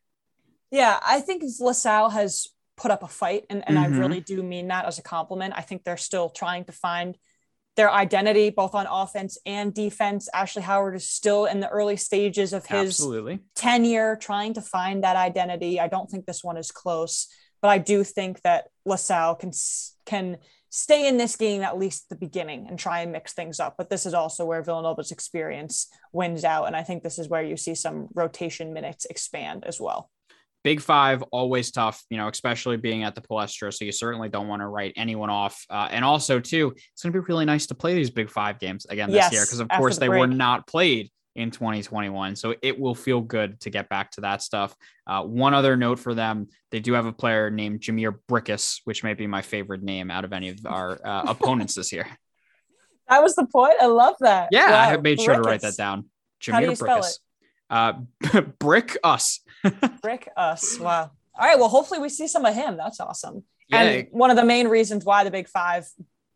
[0.71, 2.47] Yeah, I think LaSalle has
[2.79, 3.83] put up a fight, and, and Mhm.
[3.83, 5.53] I really do mean that as a compliment.
[5.57, 7.19] I think they're still trying to find
[7.79, 10.29] their identity both on offense and defense.
[10.35, 13.39] Ashley Howard is still in the early stages of his Absolutely.
[13.55, 15.79] tenure trying to find that identity.
[15.79, 17.29] I don't think this one is close,
[17.63, 19.53] but I do think that LaSalle can
[20.07, 20.39] can
[20.71, 23.77] stay in this game at least the beginning and try and mix things up.
[23.79, 27.45] But this is also where Villanova's experience wins out, and I think this is where
[27.45, 30.11] you see some rotation minutes expand as well.
[30.65, 33.73] Big five, always tough, you know, especially being at the Palestra.
[33.73, 35.65] So you certainly don't want to write anyone off.
[35.71, 38.59] Uh, and also, too, it's going to be really nice to play these big five
[38.59, 42.35] games again this Yes, year because, of course, the they were not played in 2021.
[42.35, 44.75] So it will feel good to get back to that stuff.
[45.07, 49.05] Uh, one other note for them they do have a player named Jhamir Brickus, which
[49.05, 52.07] may be my favorite name out of any of our uh, opponents this year.
[53.09, 53.75] That was the point.
[53.81, 54.49] I love that.
[54.51, 56.11] Yeah, I Wow, have made sure to write that down.
[56.43, 57.19] Jhamir How do you spell Brickus.
[57.71, 57.95] Uh,
[58.59, 59.41] brick us.
[60.03, 60.79] Brick us.
[60.79, 61.11] Wow.
[61.39, 61.59] All right.
[61.59, 62.77] Well, hopefully we see some of him.
[62.77, 63.45] That's awesome.
[63.69, 63.83] Yeah.
[63.83, 65.87] And one of the main reasons why the Big Five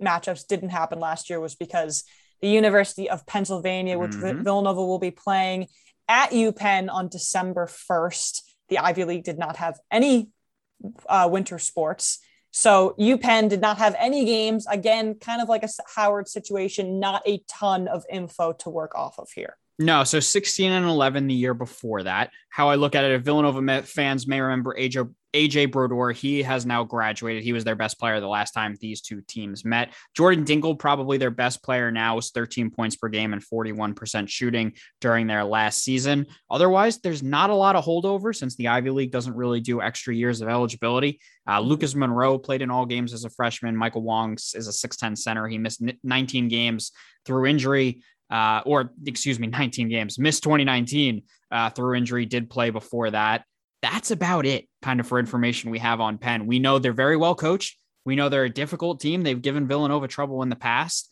[0.02, 2.04] matchups didn't happen last year was because
[2.40, 4.42] the University of Pennsylvania, which Mhm.
[4.42, 5.68] Villanova will be playing
[6.08, 10.30] at UPenn on December 1st, the Ivy League did not have any
[11.08, 12.18] uh, winter sports.
[12.50, 14.66] So UPenn did not have any games.
[14.66, 19.18] Again, kind of like a Howard situation, not a ton of info to work off
[19.18, 19.56] of here.
[19.82, 22.30] No, so 16 and 11 the year before that.
[22.50, 26.64] How I look at it, if Villanova fans may remember AJ, AJ Brodeur, he has
[26.64, 27.42] now graduated.
[27.42, 29.92] He was their best player the last time these two teams met.
[30.14, 34.74] Jordan Dingle, probably their best player now, is 13 points per game and 41% shooting
[35.00, 36.26] during their last season.
[36.48, 40.14] Otherwise, there's not a lot of holdover since the Ivy League doesn't really do extra
[40.14, 41.18] years of eligibility.
[41.48, 43.76] Uh, Lucas Monroe played in all games as a freshman.
[43.76, 45.48] Michael Wang is a 6'10 center.
[45.48, 46.92] He missed 19 games
[47.24, 48.02] through injury
[48.32, 53.44] uh, or excuse me, 19 games, missed 2019 uh, through injury, did play before that.
[53.82, 56.46] That's about it, kind of for information we have on Penn.
[56.46, 57.76] We know they're very well coached.
[58.04, 59.22] We know they're a difficult team.
[59.22, 61.08] They've given Villanova trouble in the past.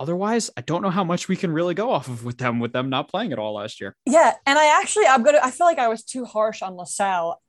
[0.00, 2.72] Otherwise, I don't know how much we can really go off of with them, with
[2.72, 3.96] them not playing at all last year.
[4.06, 7.40] Yeah, and I actually I'm gonna I feel like I was too harsh on LaSalle.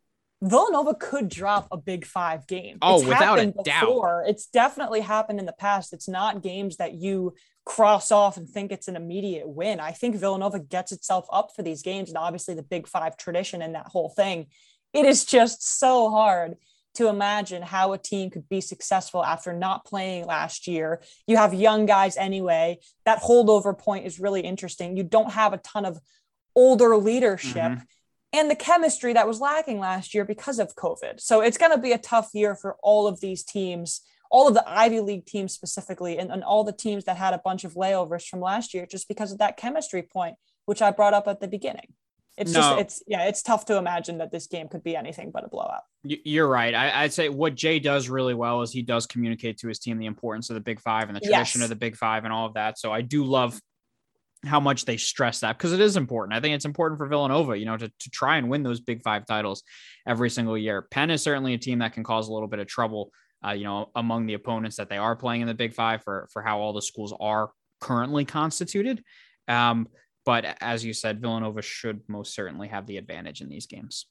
[0.41, 2.77] Villanova could drop a big five game.
[2.81, 3.81] Oh, It's without a happened doubt.
[3.81, 4.23] before.
[4.27, 5.91] It's definitely happened in the past.
[5.93, 7.33] It's not games that you
[7.69, 9.79] cross off and think it's an immediate win.
[9.79, 13.61] I think Villanova gets itself up for these games, and obviously the big five tradition
[13.61, 14.47] and that whole thing.
[14.91, 16.55] It is just so hard
[16.95, 20.99] to imagine how a team could be successful after not playing last year.
[21.27, 22.79] You have young guys anyway.
[23.05, 24.97] That holdover point is really interesting.
[24.97, 25.99] You don't have a ton of
[26.55, 27.83] older leadership Mhm.
[28.33, 31.21] and the chemistry that was lacking last year because of COVID.
[31.21, 34.53] So it's going to be a tough year for all of these teams, all of
[34.53, 37.73] the Ivy League teams specifically, and, and all the teams that had a bunch of
[37.73, 41.39] layovers from last year just because of that chemistry point, which I brought up at
[41.39, 41.93] the beginning.
[42.37, 42.61] It's No.
[42.61, 45.49] just, it's, yeah, it's tough to imagine that this game could be anything but a
[45.49, 45.81] blowout.
[46.03, 46.73] You're right.
[46.73, 49.97] I, I'd say what Jay does really well is he does communicate to his team
[49.97, 51.65] the importance of the Big Five and the tradition Yes.
[51.65, 52.79] of the Big Five and all of that.
[52.79, 53.59] So I do love
[54.45, 56.33] how much they stress that because it is important.
[56.37, 59.01] I think it's important for Villanova, you know, to, to try and win those Big
[59.03, 59.63] Five titles
[60.07, 60.87] every single year.
[60.91, 63.11] Penn is certainly a team that can cause a little bit of trouble,
[63.45, 66.27] uh, you know, among the opponents that they are playing in the Big Five for
[66.31, 69.03] for how all the schools are currently constituted.
[69.47, 69.87] Um,
[70.25, 74.05] but as you said, Villanova should most certainly have the advantage in these games.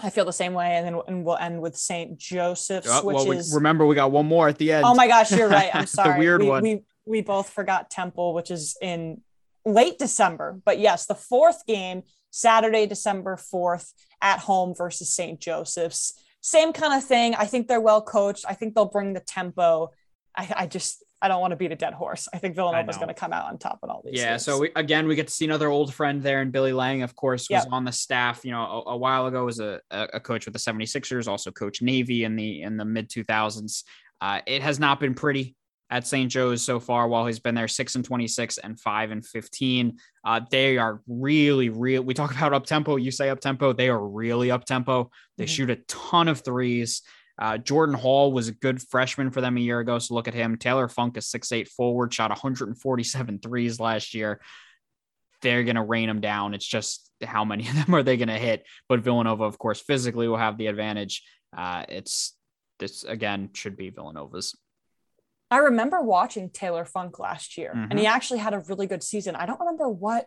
[0.00, 0.76] I feel the same way.
[0.76, 2.16] And then and we'll end with St.
[2.16, 4.84] Joseph's, Oh, which well, we, is remember we got one more at the end.
[4.84, 5.70] Oh my gosh, you're right.
[5.74, 6.14] I'm sorry.
[6.14, 6.62] The weird we, one.
[6.62, 9.20] We, we both forgot Temple, which is in
[9.64, 10.60] late December.
[10.64, 15.38] But yes, the fourth game, Saturday, December 4th, at home versus St.
[15.40, 16.14] Joseph's.
[16.42, 17.34] Same kind of thing.
[17.34, 18.44] I think they're well coached.
[18.46, 19.92] I think they'll bring the tempo.
[20.36, 22.28] I, I just I don't want to beat a dead horse.
[22.34, 24.18] I think Villanova is going to come out on top in all these.
[24.18, 24.30] Yeah.
[24.30, 24.44] Games.
[24.44, 27.14] So we, again, we get to see another old friend there, and Billy Lange, of
[27.14, 27.68] course, was yep.
[27.70, 28.44] on the staff.
[28.44, 31.80] You know, a, a while ago was a, a coach with the 76ers, also coached
[31.80, 33.84] Navy in the in the mid 2000s.
[34.20, 35.54] Uh, it has not been pretty
[35.92, 36.30] at St.
[36.30, 39.98] Joe's so far while he's been there six and 26 and five and 15.
[40.24, 42.02] Uh, they are really, real.
[42.02, 42.96] We talk about up tempo.
[42.96, 43.74] You say up tempo.
[43.74, 45.10] They are really up tempo.
[45.36, 45.50] They mm-hmm.
[45.50, 47.02] shoot a ton of threes.
[47.38, 49.98] Uh, Jordan Hall was a good freshman for them a year ago.
[49.98, 50.56] So look at him.
[50.56, 54.40] Taylor Funk, a six-eight forward, shot 147 threes last year.
[55.42, 56.54] They're going to rain them down.
[56.54, 58.64] It's just how many of them are they going to hit?
[58.88, 61.22] But Villanova, of course, physically will have the advantage.
[61.54, 62.34] Uh, it's
[62.78, 64.56] this again should be Villanova's.
[65.52, 67.90] I remember watching Taylor Funk last year, mm-hmm.
[67.90, 69.36] and he actually had a really good season.
[69.36, 70.26] I don't remember what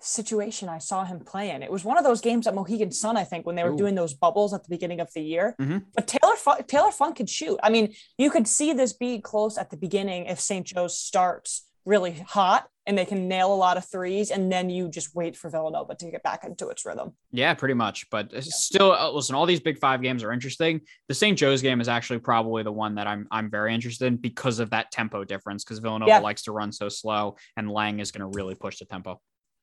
[0.00, 1.62] situation I saw him play in.
[1.62, 3.76] It was one of those games at Mohegan Sun, I think, when they were Ooh.
[3.76, 5.54] doing those bubbles at the beginning of the year.
[5.60, 5.78] Mm-hmm.
[5.94, 7.58] But Taylor Funk, Taylor Funk could shoot.
[7.62, 10.66] I mean, you could see this be close at the beginning if St.
[10.66, 14.90] Joe's starts really hot and they can nail a lot of threes, and then you
[14.90, 17.12] just wait for Villanova to get back into its rhythm.
[17.32, 18.08] Yeah, pretty much.
[18.10, 18.40] But yeah.
[18.42, 20.82] still, uh, listen, all these Big Five games are interesting.
[21.08, 21.38] The St.
[21.38, 24.70] Joe's game is actually probably the one that I'm I'm very interested in because of
[24.70, 25.64] that tempo difference.
[25.64, 26.18] Because Villanova yeah.
[26.18, 29.20] likes to run so slow, and Lange is going to really push the tempo.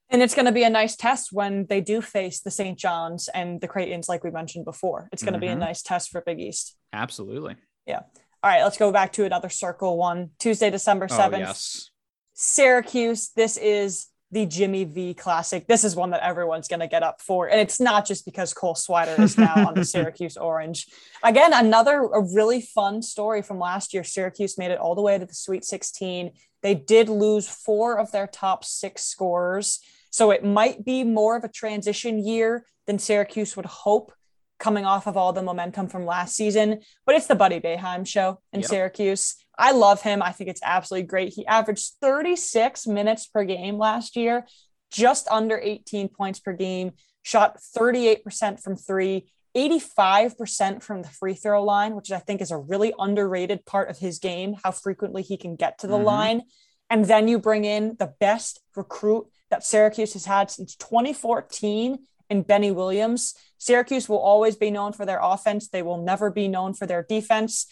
[0.10, 2.78] And it's going to be a nice test when they do face the St.
[2.78, 5.08] John's and the Creighton's, like we mentioned before.
[5.14, 5.42] It's going to mm-hmm.
[5.42, 5.60] be a mm-hmm.
[5.60, 6.76] nice test for Big East.
[6.92, 7.56] Absolutely.
[7.86, 8.02] Yeah.
[8.44, 10.32] All right, let's go back to another circle one.
[10.38, 11.36] Tuesday, December 7th.
[11.36, 11.91] Oh, yes.
[12.34, 13.30] Syracuse.
[13.36, 15.68] This is the Jimmy V Classic.
[15.68, 17.48] This is one that everyone's going to get up for.
[17.48, 20.88] And it's not just because Cole Swider is now on the Syracuse Orange.
[21.22, 24.04] Again, another a really fun story from last year.
[24.04, 26.32] Syracuse made it all the way to the Sweet 16.
[26.64, 29.80] They did lose four of their top six scorers.
[30.12, 34.14] So it might be more of a transition year than Syracuse would hope
[34.60, 36.82] coming off of all the momentum from last season.
[37.06, 38.70] But it's the Buddy Boeheim show in yep.
[38.70, 39.36] Syracuse.
[39.58, 40.22] I love him.
[40.22, 41.34] I think it's absolutely great.
[41.34, 44.48] He averaged 36 minutes per game last year,
[44.92, 46.92] just under 18 points per game,
[47.22, 52.58] shot 38% from three, 85% from the free throw line, which I think is a
[52.58, 56.06] really underrated part of his game, how frequently he can get to the mm-hmm.
[56.06, 56.42] line.
[56.90, 62.00] And then you bring in the best recruit that Syracuse has had since 2014
[62.30, 63.36] in Benny Williams.
[63.58, 65.68] Syracuse will always be known for their offense.
[65.68, 67.68] They will never be known for their defense.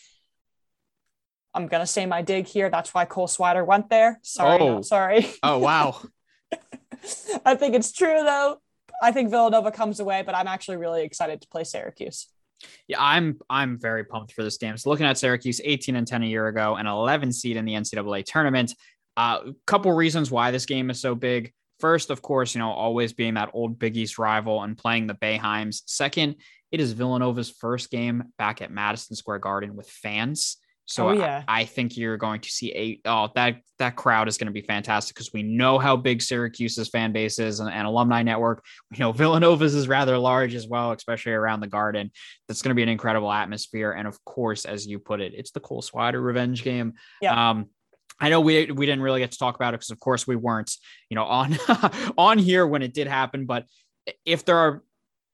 [1.53, 2.69] I'm gonna say my dig here.
[2.69, 4.19] That's why Cole Swider went there.
[4.23, 4.81] Sorry, oh.
[4.81, 5.27] sorry.
[5.43, 6.01] Oh wow.
[7.45, 8.57] I think it's true though.
[9.01, 12.27] I think Villanova comes away, but I'm actually really excited to play Syracuse.
[12.87, 14.77] Yeah, I'm I'm very pumped for this game.
[14.77, 17.73] So looking at Syracuse, 18 and 10 a year ago, and 11 seed in the
[17.73, 18.73] NCAA tournament.
[19.17, 21.53] A uh, couple reasons why this game is so big.
[21.79, 25.13] First, of course, you know, always being that old Big East rival and playing the
[25.13, 25.81] Boeheims.
[25.85, 26.35] Second,
[26.71, 30.57] it is Villanova's first game back at Madison Square Garden with fans.
[30.89, 31.43] So oh, yeah.
[31.47, 34.51] I, I, think you're going to see a oh that that crowd is going to
[34.51, 38.65] be fantastic because we know how big Syracuse's fan base is and, and, alumni network.
[38.89, 42.09] We know Villanova's is rather large as well, especially around the Garden.
[42.47, 45.51] That's going to be an incredible atmosphere, and of course, as you put it, it's
[45.51, 46.93] the Cole Swider revenge game.
[47.21, 47.51] Yeah.
[47.51, 47.67] Um,
[48.19, 50.35] I know we we didn't really get to talk about it because, of course, we
[50.35, 50.75] weren't
[51.11, 51.55] you know on
[52.17, 53.45] on here when it did happen.
[53.45, 53.65] But
[54.25, 54.83] if there are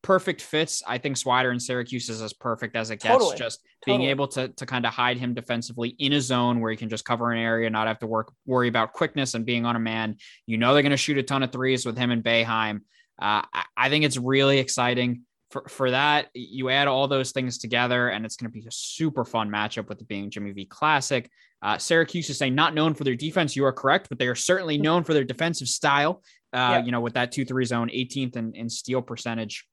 [0.06, 0.84] perfect fits.
[0.88, 3.12] I think Swider and Syracuse is as perfect as it gets.
[3.12, 3.38] Totally.
[3.38, 3.98] Just totally.
[3.98, 6.90] being able to to kind of hide him defensively in a zone where he can
[6.90, 9.80] just cover an area, not have to work worry about quickness and being on a
[9.80, 10.18] man.
[10.46, 12.82] You know they're going to shoot a ton of threes with him and Boeheim.
[13.20, 15.24] Uh, I, I think it's really exciting.
[15.52, 18.72] For, for that, you add all those things together, and it's going to be a
[18.72, 21.30] super fun matchup with it being Jimmy V Classic.
[21.62, 23.56] Uh, Syracuse is saying not known for their defense.
[23.56, 26.22] You are correct, but they are certainly known for their defensive style.
[26.52, 29.66] Uh, You know, with that two three zone, 18th in, in steal percentage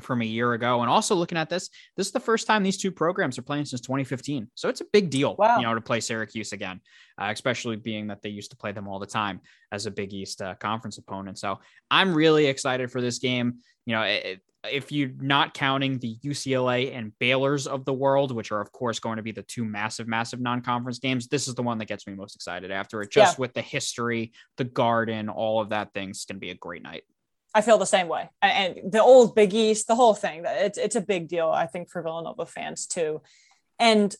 [0.00, 0.80] from a year ago.
[0.82, 3.64] And also looking at this, this is the first time these two programs are playing
[3.64, 4.50] since 2015.
[4.54, 5.56] So it's a big deal, wow.
[5.58, 6.80] you know, to play Syracuse again,
[7.20, 9.40] uh, especially being that they used to play them all the time
[9.72, 11.38] as a Big East uh, conference opponent.
[11.38, 13.58] So I'm really excited for this game.
[13.86, 14.40] You know, it,
[14.70, 18.98] if you're not counting the UCLA and Baylor's of the world, which are of course
[18.98, 22.06] going to be the two massive, massive non-conference games, this is the one that gets
[22.06, 23.10] me most excited after it.
[23.10, 23.40] Just yeah.
[23.40, 27.04] with the history, the garden, all of that thing's going to be a great night.
[27.56, 28.28] I feel the same way.
[28.42, 31.88] And the old Big East, the whole thing, it's it's a big deal, I think,
[31.88, 33.22] for Villanova fans too.
[33.78, 34.14] And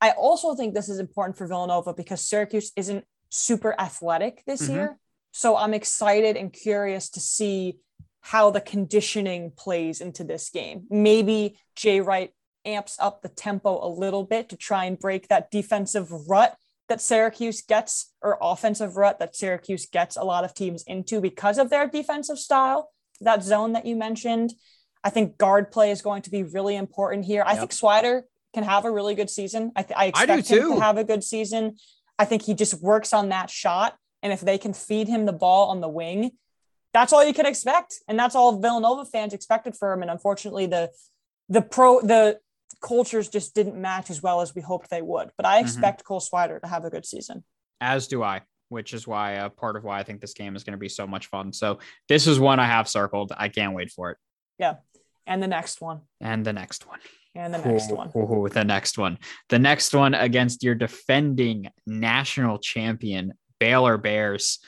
[0.00, 4.74] I also think this is important for Villanova because Syracuse isn't super athletic this mm-hmm.
[4.74, 4.98] year.
[5.30, 7.78] So I'm excited and curious to see
[8.20, 10.88] how the conditioning plays into this game.
[10.90, 12.32] Maybe Jay Wright
[12.64, 16.56] amps up the tempo a little bit to try and break that defensive rut
[16.88, 21.58] that Syracuse gets or offensive rut that Syracuse gets a lot of teams into because
[21.58, 24.52] of their defensive style, that zone that you mentioned.
[25.02, 27.42] I think guard play is going to be really important here.
[27.46, 28.22] I think Swider
[28.54, 29.72] can have a really good season.
[29.76, 31.76] I, th- I expect I him to have a good season.
[32.18, 33.96] I think he just works on that shot.
[34.22, 36.32] And if they can feed him the ball on the wing,
[36.92, 37.96] that's all you can expect.
[38.08, 40.02] And that's all Villanova fans expected for him.
[40.02, 40.90] And unfortunately, the
[41.48, 42.40] the pro the
[42.82, 45.30] cultures just didn't match as well as we hoped they would.
[45.36, 45.66] But I mm-hmm.
[45.66, 46.06] expect mm-hmm.
[46.06, 47.44] Cole Swider to have a good season.
[47.80, 50.64] As do I, which is why uh, part of why I think this game is
[50.64, 51.52] going to be so much fun.
[51.52, 53.32] So this is one I have circled.
[53.36, 54.18] I can't wait for it.
[54.58, 54.74] Yeah.
[55.26, 56.02] And the next one.
[56.20, 57.00] And the next one.
[57.34, 58.10] And the next one.
[58.16, 59.18] Ooh, the next one.
[59.50, 64.58] The next one against your defending national champion, Baylor Bears.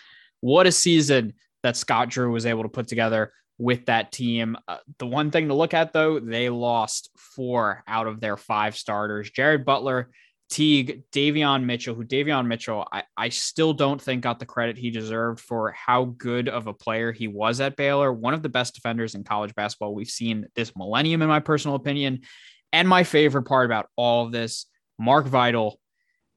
[0.41, 1.33] What a season
[1.63, 4.57] that Scott Drew was able to put together with that team.
[4.67, 8.77] Uh, the one thing to look at, though, they lost four out of their five
[8.77, 9.31] starters.
[9.31, 10.11] Jared Butler,
[10.49, 14.91] Teague, Davion Mitchell, who Davion Mitchell, I, I still don't think got the credit he
[14.91, 18.13] deserved for how good of a player he was at Baylor.
[18.13, 21.75] One of the best defenders in college basketball we've seen this millennium, in my personal
[21.75, 22.21] opinion.
[22.73, 24.67] And my favorite part about all of this,
[24.99, 25.79] Mark Vital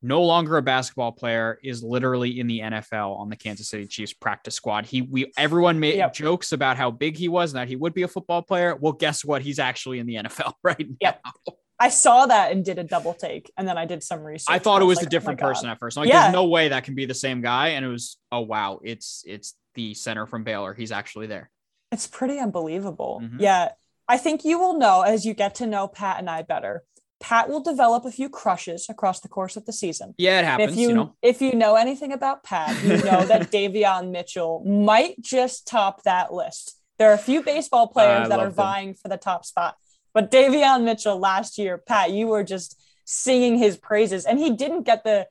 [0.02, 4.14] no longer a basketball player, is literally in the NFL on the Kansas City Chiefs
[4.14, 4.86] practice squad.
[4.86, 6.14] He we everyone made yep.
[6.14, 8.76] jokes about how big he was and that he would be a football player.
[8.76, 9.42] Well, guess what?
[9.42, 11.22] He's actually in the NFL right yep.
[11.24, 11.54] now.
[11.80, 14.54] I saw that and did a double take, and then I did some research.
[14.54, 15.98] I thought it was, was like, a oh different oh person at first.
[15.98, 16.24] I'm like, yeah.
[16.24, 17.70] there's no way that can be the same guy.
[17.70, 20.74] And it was, oh wow, it's it's the center from Baylor.
[20.74, 21.50] He's actually there.
[21.92, 23.22] It's pretty unbelievable.
[23.24, 23.40] Mm-hmm.
[23.40, 23.70] Yeah.
[24.08, 26.84] I think you will know as you get to know Pat and I better
[27.22, 30.16] Pat will develop a few crushes across the course of the season.
[30.18, 30.74] Yeah, it happens.
[30.74, 31.16] if you, you know.
[31.22, 36.34] if you know anything about Pat, you know that Davion Mitchell might just top that
[36.34, 36.78] list.
[36.98, 38.54] There are a few baseball players that are them.
[38.54, 39.78] vying for the top spot,
[40.14, 44.84] but Davion Mitchell last year, Pat, you were just singing his praises, and he didn't
[44.84, 45.28] get the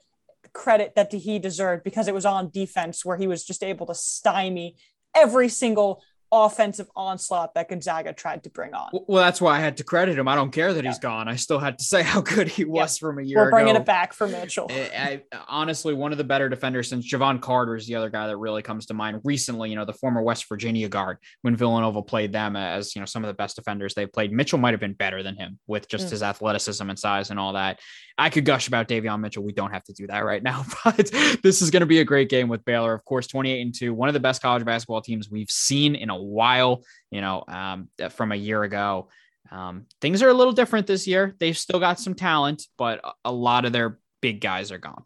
[0.52, 3.94] credit that he deserved because it was on defense where he was just able to
[3.94, 4.76] stymie
[5.14, 8.90] every single offensive onslaught that Gonzaga tried to bring on.
[8.92, 10.28] Well, that's why I had to credit him.
[10.28, 10.90] I don't care that yeah.
[10.90, 11.28] he's gone.
[11.28, 13.08] I still had to say how good he was yeah.
[13.08, 13.44] from a year ago.
[13.46, 14.66] We're bringing it back for Mitchell.
[14.70, 18.26] I, I, honestly, one of the better defenders since Jevon Carter is the other guy
[18.26, 19.70] that really comes to mind recently.
[19.70, 23.24] You know, the former West Virginia guard when Villanova played them as you know some
[23.24, 24.32] of the best defenders they've played.
[24.32, 26.10] Mitchell might have been better than him with just mm.
[26.10, 27.80] his athleticism and size and all that.
[28.20, 29.42] I could gush about Davion Mitchell.
[29.42, 31.10] We don't have to do that right now, but
[31.42, 32.92] this is going to be a great game with Baylor.
[32.92, 36.10] Of course, 28 and 2, one of the best college basketball teams we've seen in
[36.10, 39.08] a while, you know, um, from a year ago.
[39.50, 41.34] Um, things are a little different this year.
[41.40, 45.04] They've still got some talent, but a lot of their big guys are gone.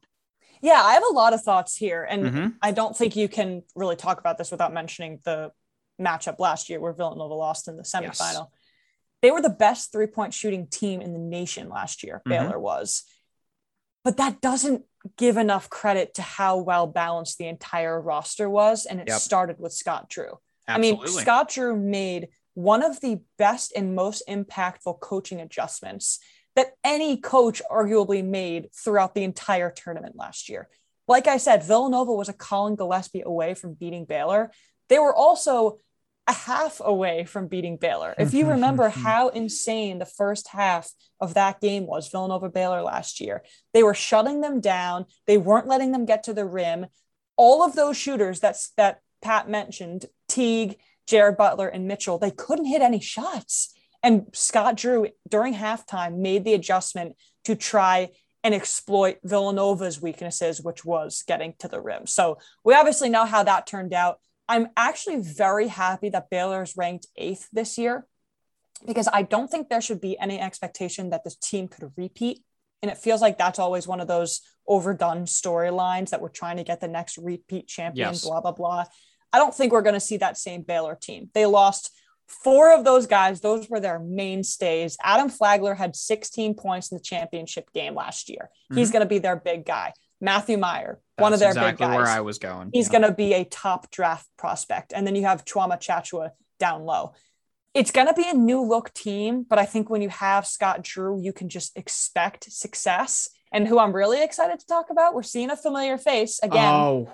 [0.61, 2.03] Yeah, I have a lot of thoughts here.
[2.03, 2.49] And mm-hmm.
[2.61, 5.53] I don't think you can really talk about this without mentioning the
[6.01, 8.11] matchup last year where Villanova lost in the semifinal.
[8.19, 8.47] Yes.
[9.25, 12.29] They were the best three point shooting team in the nation last year, mm-hmm.
[12.29, 13.05] Baylor was.
[14.05, 14.85] But that doesn't
[15.17, 18.85] give enough credit to how well balanced the entire roster was.
[18.85, 19.19] And it yep.
[19.19, 20.39] started with Scott Drew.
[20.69, 21.07] Absolutely.
[21.07, 26.19] I mean, Scott Drew made one of the best and most impactful coaching adjustments
[26.55, 30.69] that any coach arguably made throughout the entire tournament last year.
[31.09, 34.51] Like I said, Villanova was a Colin Gillespie away from beating Baylor.
[34.91, 35.79] They were also
[36.27, 38.15] a half away from beating Baylor.
[38.17, 39.01] If you remember mm-hmm.
[39.01, 43.45] how insane the first half of that game was, Villanova Baylor last year,
[43.75, 45.05] they were shutting them down.
[45.27, 46.87] They weren't letting them get to the rim.
[47.37, 52.67] All of those shooters that's that Pat mentioned, Teague, Jared Butler, and Mitchell, they couldn't
[52.67, 53.75] hit any shots.
[54.03, 58.11] And Scott Drew during halftime made the adjustment to try
[58.43, 62.07] and exploit Villanova's weaknesses, which was getting to the rim.
[62.07, 64.21] So we obviously know how that turned out.
[64.49, 68.07] I'm actually very happy that Baylor is ranked eighth this year
[68.87, 72.43] because I don't think there should be any expectation that this team could repeat.
[72.83, 76.65] And it feels like that's always one of those overdone storylines that we're trying to
[76.65, 78.25] get the next repeat champion, yes.
[78.25, 78.85] blah, blah, blah.
[79.33, 81.31] I don't think we're going to see that same Baylor team.
[81.33, 81.91] They lost
[82.27, 83.41] four of those guys.
[83.41, 84.97] Those were their mainstays.
[85.03, 88.51] Adam Flagler had 16 points in the championship game last year.
[88.71, 88.79] Mm-hmm.
[88.79, 89.93] He's going to be their big guy.
[90.25, 91.97] Matthew Meyer, That's one of their exactly big guys.
[91.97, 92.71] where I was going.
[92.73, 92.99] He's yeah.
[92.99, 94.93] going to be a top draft prospect.
[94.95, 97.13] And then you have Tchamwa Tchatchoua down low.
[97.75, 100.83] It's going to be a new look team, but I think when you have Scott
[100.83, 103.29] Drew, you can just expect success.
[103.53, 106.73] And who I'm really excited to talk about, we're seeing a familiar face again.
[106.73, 107.09] Oh,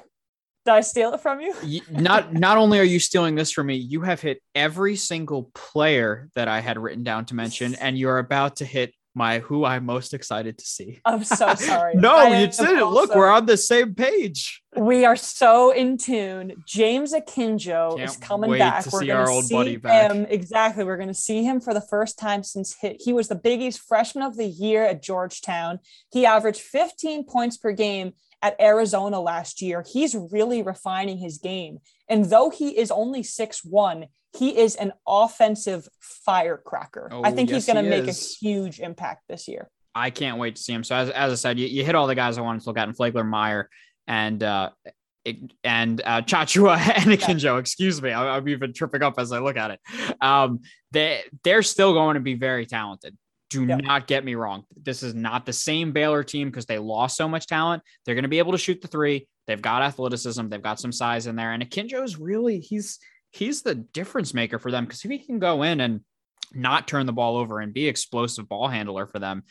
[0.67, 1.55] did I steal it from you?
[1.91, 6.29] not not only are you stealing this from me, you have hit every single player
[6.35, 9.85] that I had written down to mention, and you're about to hit my who I'm
[9.87, 11.01] most excited to see.
[11.05, 11.95] I'm so sorry.
[11.97, 12.85] no, I you didn't.
[12.85, 14.63] Look, we're on the same page.
[14.77, 16.63] We are so in tune.
[16.67, 18.85] James Akinjo Can't is coming back.
[18.85, 20.13] to we're see our old see buddy back.
[20.13, 20.85] him exactly.
[20.85, 23.61] We're going to see him for the first time since he, he was the Big
[23.61, 25.81] East Freshman of the Year at Georgetown.
[26.13, 29.85] He averaged 15 points per game at Arizona last year.
[29.87, 34.07] He's really refining his game, and though he is only six one,
[34.37, 37.09] he is an offensive firecracker.
[37.13, 39.69] Oh, I think he's going to he make a huge impact this year.
[39.95, 40.85] I can't wait to see him.
[40.85, 42.79] So as, as I said, you, you hit all the guys I wanted to look
[42.79, 43.69] at in Flagler, Meyer,
[44.07, 44.71] and uh,
[45.25, 47.59] it- and uh, Tchatchoua and Akinjo.
[47.59, 49.81] Excuse me, I, I'm even tripping up as I look at it.
[50.23, 50.61] Um,
[50.93, 53.17] they they're still going to be very talented.
[53.51, 53.79] Do Yeah.
[53.79, 54.63] not get me wrong.
[54.81, 57.83] This is not the same Baylor team because they lost so much talent.
[58.07, 59.27] They're going to be able to shoot the three.
[59.49, 60.47] They've got athleticism.
[60.49, 61.51] They've got some size in there.
[61.53, 63.01] And Akinjo is really he's
[63.31, 66.01] he's the difference maker for them because if he can go in and
[66.53, 69.45] not turn the ball over and be explosive ball handler for them,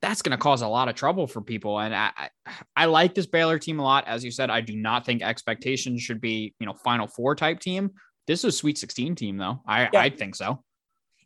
[0.00, 1.78] that's going to cause a lot of trouble for people.
[1.78, 2.30] And I,
[2.74, 4.06] I, like this Baylor team a lot.
[4.06, 7.60] As you said, I do not think expectations should be, you know, Final Four type
[7.60, 7.90] team.
[8.26, 9.60] This is a Sweet 16 team, though.
[9.66, 10.00] I, Yeah.
[10.00, 10.62] I think so.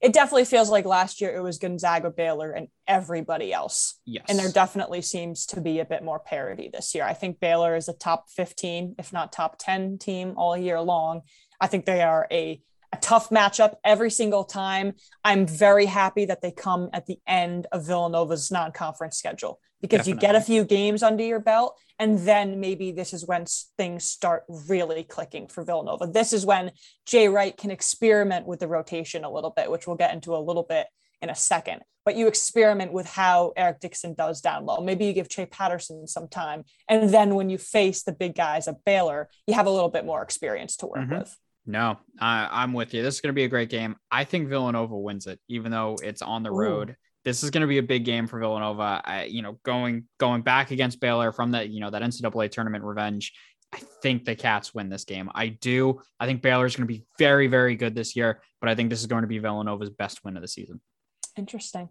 [0.01, 4.01] It definitely feels like last year it was Gonzaga, Baylor, and everybody else.
[4.05, 4.27] Yes.
[4.29, 7.05] And there definitely seems to be a bit more parity this year.
[7.05, 11.23] I think Baylor is a top 15, if not top 10 team all year long.
[11.65, 12.61] I think they are a,
[12.93, 14.93] a tough matchup every single time.
[15.25, 20.07] I'm very happy that they come at the end of Villanova's non conference schedule because
[20.07, 21.79] you get a few games under your belt.
[21.99, 23.47] And then maybe this is when
[23.79, 26.07] things start really clicking for Villanova.
[26.07, 26.73] This is when
[27.07, 30.39] Jay Wright can experiment with the rotation a little bit, which we'll get into a
[30.39, 30.87] little bit
[31.23, 31.81] in a second.
[32.05, 34.83] But you experiment with how Eric Dixon does down low.
[34.83, 36.65] Maybe you give Trey Patterson some time.
[36.87, 40.05] And then when you face the big guys at Baylor, you have a little bit
[40.05, 41.19] more experience to work Mhm.
[41.21, 41.39] with.
[41.67, 43.03] No, I, I'm with you.
[43.03, 43.97] This is going to be a great game.
[44.11, 46.57] I think Villanova wins it, even though it's on the Ooh.
[46.57, 46.97] road.
[47.25, 49.01] This is going to be a big game for Villanova.
[49.03, 52.85] I, you know, going going back against Baylor from that, you know, that NCAA tournament
[52.85, 53.33] revenge.
[53.73, 55.31] I think the Cats win this game.
[55.35, 56.01] I do.
[56.21, 58.91] I think Baylor is going to be very, very good this year, but I think
[58.91, 60.81] this is going to be Villanova's best win of the season.
[61.37, 61.89] Interesting.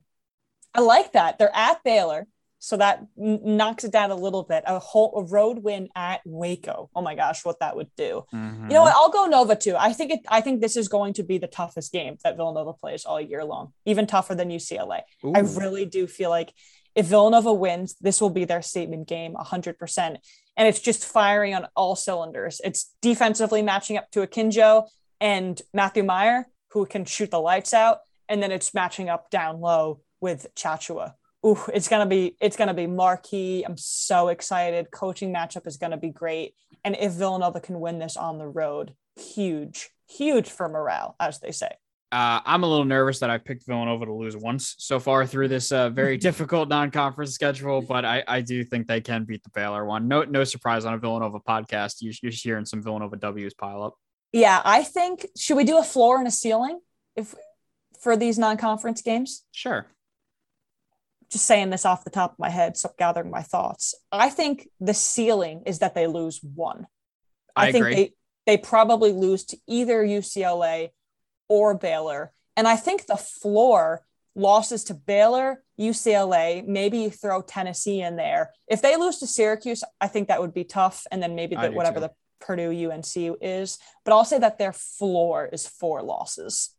[0.74, 1.38] I like that.
[1.38, 2.28] They're at Baylor.
[2.64, 4.64] So that n- knocks it down a little bit.
[4.66, 6.90] A whole a road win at Waco.
[6.96, 8.24] Oh my gosh, what that would do.
[8.32, 8.70] You know mm-hmm.
[8.70, 8.96] what?
[8.96, 9.76] I'll go Nova too.
[9.78, 10.22] I think it.
[10.30, 13.44] I think this is going to be the toughest game that Villanova plays all year
[13.44, 15.02] long, even tougher than UCLA.
[15.36, 16.54] I really do feel like
[16.96, 20.18] if Villanova wins, this will be their statement game 100%.
[20.56, 22.62] And it's just firing on all cylinders.
[22.64, 24.88] It's defensively matching up to Akinjo
[25.20, 27.98] and Matthew Meyer, who can shoot the lights out.
[28.30, 31.16] And then it's matching up down low with Tchatchoua.
[31.46, 33.64] Ooh, it's gonna be it's gonna be marquee.
[33.64, 34.92] I'm so excited.
[34.92, 36.56] Coaching matchup is gonna be great.
[36.84, 41.52] And if Villanova can win this on the road, huge, huge for morale, as they
[41.52, 41.70] say.
[42.14, 45.48] Uh, I'm a little nervous that I picked Villanova to lose once so far through
[45.48, 49.50] this uh, very difficult non-conference schedule, but I, I do think they can beat the
[49.50, 50.08] Baylor one.
[50.08, 52.02] No, no surprise on a Villanova podcast.
[52.02, 53.96] You, you're hearing some Villanova W's pile up.
[54.32, 56.82] Yeah, I think should we do a floor and a ceiling
[57.16, 57.34] if
[58.00, 59.44] for these non-conference games?
[59.52, 59.88] Sure.
[61.34, 63.96] Just saying this off the top of my head, so gathering my thoughts.
[64.12, 66.86] I think the ceiling is that they lose one.
[67.56, 67.96] I think agree.
[67.96, 68.14] they
[68.46, 70.90] they probably lose to either UCLA
[71.50, 72.34] or Baylor.
[72.56, 74.06] And I think the floor
[74.36, 78.52] losses to Baylor, UCLA, maybe you throw Tennessee in there.
[78.68, 81.08] If they lose to Syracuse, I think that would be tough.
[81.12, 82.02] And then maybe the, whatever too.
[82.02, 82.12] the
[82.46, 83.80] Purdue UNC is.
[84.06, 86.76] But I'll say that their floor is four losses.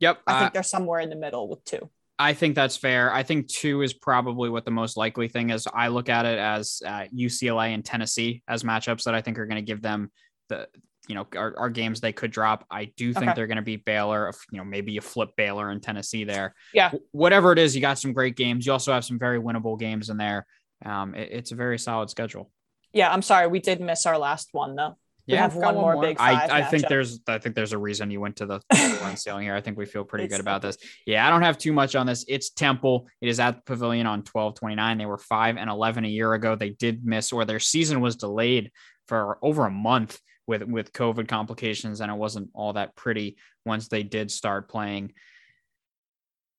[0.00, 0.20] Yep.
[0.26, 1.90] I uh, think they're somewhere in the middle with two.
[2.22, 3.12] I think that's fair.
[3.12, 5.66] I think two is probably what the most likely thing is.
[5.72, 9.46] I look at it as uh, UCLA and Tennessee as matchups that I think are
[9.46, 10.10] going to give them
[10.48, 10.68] the,
[11.08, 12.64] you know, are, are games they could drop.
[12.70, 13.32] I do think Okay.
[13.34, 14.28] they're going to beat Baylor.
[14.28, 16.54] If, you know, maybe you flip Baylor and Tennessee there.
[16.72, 16.90] Yeah.
[16.90, 18.64] Wh- Whatever it is, you got some great games.
[18.66, 20.46] You also have some very winnable games in there.
[20.84, 22.50] Um, it- it's a very solid schedule.
[22.92, 23.46] Yeah, I'm sorry.
[23.48, 24.96] We did miss our last one though.
[25.28, 28.10] We have one more Big Five I, I think there's I think there's a reason
[28.10, 28.60] you went to the
[29.02, 29.54] one ceiling here.
[29.54, 30.76] I think we feel pretty good about this.
[31.06, 32.24] Yeah, I don't have too much on this.
[32.28, 33.06] It's Temple.
[33.20, 34.98] It is at the Pavilion on 1229.
[34.98, 36.56] They were 5 and 11 a year ago.
[36.56, 38.72] They did miss or their season was delayed
[39.06, 43.88] for over a month with with COVID complications and it wasn't all that pretty once
[43.88, 45.12] they did start playing.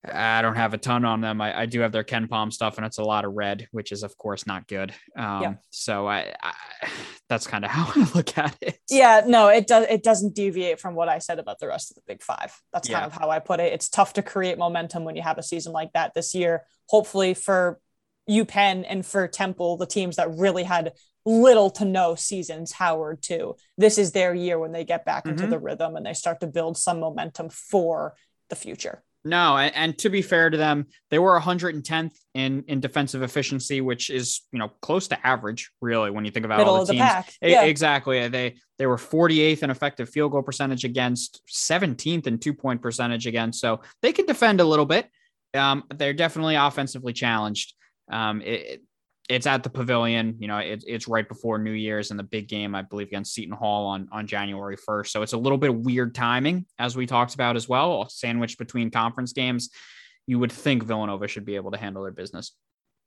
[0.06, 1.39] I don't have a ton on them.
[1.39, 4.04] I, I do have their KenPom stuff, and it's a lot of red, which is
[4.04, 4.93] of course not good.
[5.18, 5.54] Um, Yeah.
[5.70, 6.54] So I, I
[7.30, 8.78] that's kind of how I look at it.
[8.89, 9.86] Yeah, no, it does.
[9.89, 12.54] It doesn't deviate from what I said about the rest of the Big Five.
[12.74, 12.99] That's Yeah.
[13.01, 13.72] kind of how I put it.
[13.74, 16.64] It's tough to create momentum when you have a season like that this year.
[16.89, 17.80] Hopefully for
[18.30, 20.93] UPenn and for Temple, the teams that really had
[21.26, 23.56] little to no seasons, Howard too.
[23.78, 25.49] This is their year when they get back into Mhm.
[25.51, 28.16] the rhythm and they start to build some momentum for
[28.49, 29.01] the future.
[29.26, 34.09] No, and, to be fair to them, they were 110th in in defensive efficiency, which
[34.09, 36.93] is you know close to average, really, when you think about Middle all the, the
[36.93, 37.03] teams.
[37.03, 37.34] pack.
[37.41, 37.63] Yeah.
[37.63, 38.28] Exactly.
[38.28, 43.26] They they were 48th in effective field goal percentage against, 17th in two point percentage
[43.26, 43.61] against.
[43.61, 45.07] So they can defend a little bit.
[45.53, 47.74] Um, they're definitely offensively challenged.
[48.11, 48.82] Um, it,
[49.30, 50.36] it's at the pavilion.
[50.39, 53.34] You know, it, it's right before New Year's and the big game, I believe, against
[53.34, 55.07] Seton Hall on, on January 1st.
[55.07, 58.57] So it's a little bit of weird timing, as we talked about as well, sandwiched
[58.57, 59.69] between conference games.
[60.28, 62.53] You would think Villanova should be able to handle their business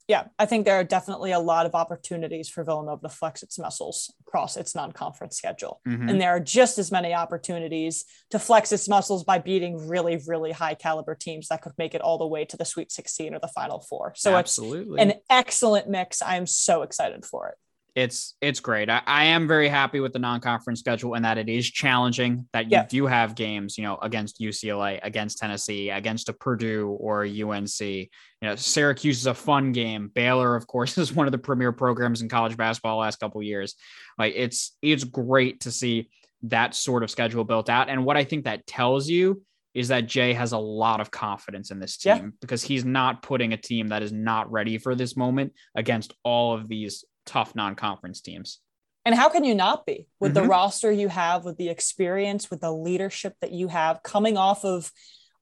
[0.09, 3.59] yeah, I think there are definitely a lot of opportunities for Villanova to flex its
[3.59, 5.81] muscles across its non-conference schedule.
[5.87, 6.09] Mm-hmm.
[6.09, 10.53] And there are just as many opportunities to flex its muscles by beating really, really
[10.53, 13.41] high caliber teams that could make it all the way to the Sweet 16 or
[13.41, 14.13] the Final Four.
[14.15, 15.03] So Absolutely.
[15.03, 16.23] it's an excellent mix.
[16.23, 17.57] I'm so excited for it
[17.97, 18.91] it's it's great.
[18.91, 22.47] I, I, am very happy with the non-conference schedule and that it is challenging.
[22.53, 22.87] That you yeah.
[22.87, 27.81] do have games, you know, against UCLA, against Tennessee, against a Purdue or a UNC.
[27.81, 28.09] You
[28.43, 30.11] know, Syracuse is a fun game.
[30.15, 33.75] Baylor, of course, is one of the premier programs in college basketball last couple years.
[34.19, 36.11] Like it's it's great to see
[36.43, 37.89] that sort of schedule built out.
[37.89, 39.43] And what I think that tells you
[39.73, 42.27] is that Jay has a lot of confidence in this team yeah.
[42.43, 46.55] because he's not putting a team that is not ready for this moment against all
[46.55, 48.61] of these tough non-conference teams.
[49.05, 50.45] And how can you not be with mm-hmm.
[50.45, 54.65] the roster you have, with the experience, with the leadership that you have coming off
[54.65, 54.91] of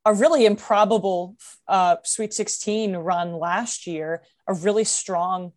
[0.05, 5.53] a really improbable uh, Sweet 16 run last year, a really strong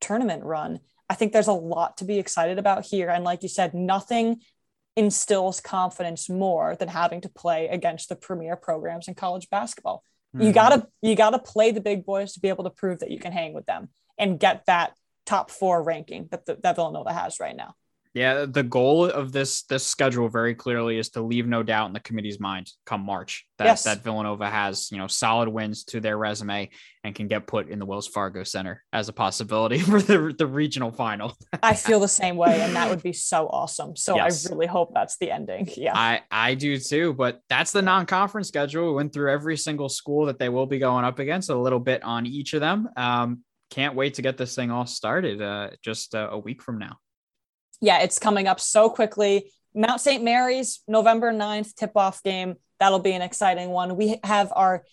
[0.00, 0.80] tournament run.
[1.08, 3.08] I think there's a lot to be excited about here.
[3.08, 4.40] And like you said, nothing
[4.96, 10.02] instills confidence more than having to play against the premier programs in college basketball.
[10.34, 10.46] Mm-hmm.
[10.46, 13.18] You gotta you gotta play the big boys to be able to prove that you
[13.18, 14.94] can hang with them and get that
[15.26, 17.74] top four ranking that, the, that Villanova has right now.
[18.16, 21.92] Yeah, the goal of this this schedule very clearly is to leave no doubt in
[21.92, 23.84] the committee's mind come March that yes.
[23.84, 26.70] that Villanova has you know solid wins to their resume
[27.04, 30.46] and can get put in the Wells Fargo Center as a possibility for the the
[30.46, 31.36] regional final.
[31.62, 33.96] I feel the same way, and that would be so awesome.
[33.96, 34.46] So yes.
[34.46, 35.68] I really hope that's the ending.
[35.76, 37.12] Yeah, I I do too.
[37.12, 38.86] But that's the non conference schedule.
[38.86, 41.80] We went through every single school that they will be going up against a little
[41.80, 42.88] bit on each of them.
[42.96, 46.78] Um, can't wait to get this thing all started uh, just uh, a week from
[46.78, 46.98] now.
[47.80, 49.50] Yeah, it's coming up so quickly.
[49.74, 50.22] Mount St.
[50.22, 52.56] Mary's, November 9th tip off game.
[52.80, 53.96] That'll be an exciting one.
[53.96, 54.84] We have our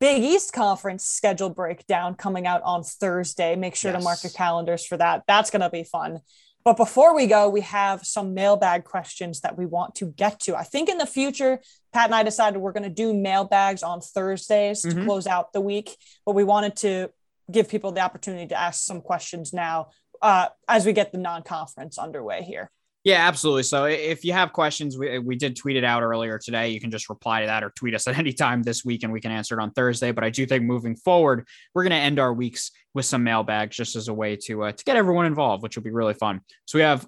[0.00, 3.54] Big East Conference schedule breakdown coming out on Thursday.
[3.54, 4.00] Make sure yes.
[4.00, 5.22] to mark your calendars for that.
[5.28, 6.20] That's going to be fun.
[6.64, 10.56] But before we go, we have some mailbag questions that we want to get to.
[10.56, 11.60] I think in the future,
[11.92, 14.98] Pat and I decided we're going to do mailbags on Thursdays mm-hmm.
[14.98, 15.94] to close out the week,
[16.24, 17.10] but we wanted to
[17.50, 19.90] give people the opportunity to ask some questions now
[20.22, 22.70] uh, as we get the non-conference underway here.
[23.04, 23.64] Yeah, absolutely.
[23.64, 26.70] So if you have questions, we, we did tweet it out earlier today.
[26.70, 29.12] You can just reply to that or tweet us at any time this week and
[29.12, 30.10] we can answer it on Thursday.
[30.10, 33.76] But I do think moving forward, we're going to end our weeks with some mailbags
[33.76, 36.40] just as a way to, uh, to get everyone involved, which will be really fun.
[36.64, 37.06] So we have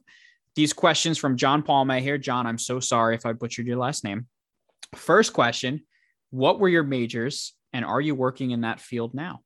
[0.54, 2.18] these questions from John Palme here.
[2.18, 4.26] John, I'm so sorry if I butchered your last name.
[4.94, 5.86] First question
[6.28, 9.40] What were your majors and are you working in that field now?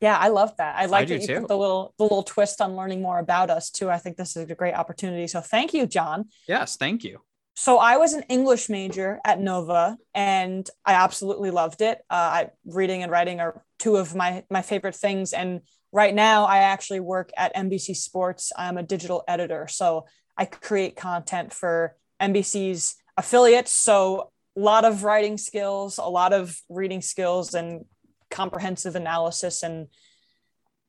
[0.00, 0.76] Yeah, I love that.
[0.76, 1.40] I like I that you too.
[1.40, 3.90] put the little the little twist on learning more about us too.
[3.90, 5.26] I think this is a great opportunity.
[5.26, 6.26] So thank you, John.
[6.46, 7.20] Yes, thank you.
[7.56, 11.98] So I was an English major at Nova, and I absolutely loved it.
[12.08, 15.32] Uh, I reading and writing are two of my my favorite things.
[15.32, 18.52] And right now, I actually work at NBC Sports.
[18.56, 23.72] I'm a digital editor, so I create content for NBC's affiliates.
[23.72, 27.84] So a lot of writing skills, a lot of reading skills, and
[28.30, 29.88] comprehensive analysis and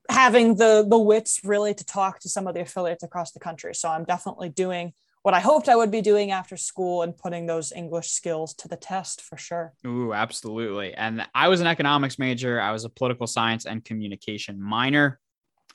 [0.09, 3.75] having the the wits really to talk to some of the affiliates across the country.
[3.75, 7.45] So I'm definitely doing what I hoped I would be doing after school and putting
[7.45, 9.73] those English skills to the test for sure.
[9.85, 10.93] Ooh, absolutely.
[10.93, 12.59] And I was an economics major.
[12.59, 15.19] I was a political science and communication minor.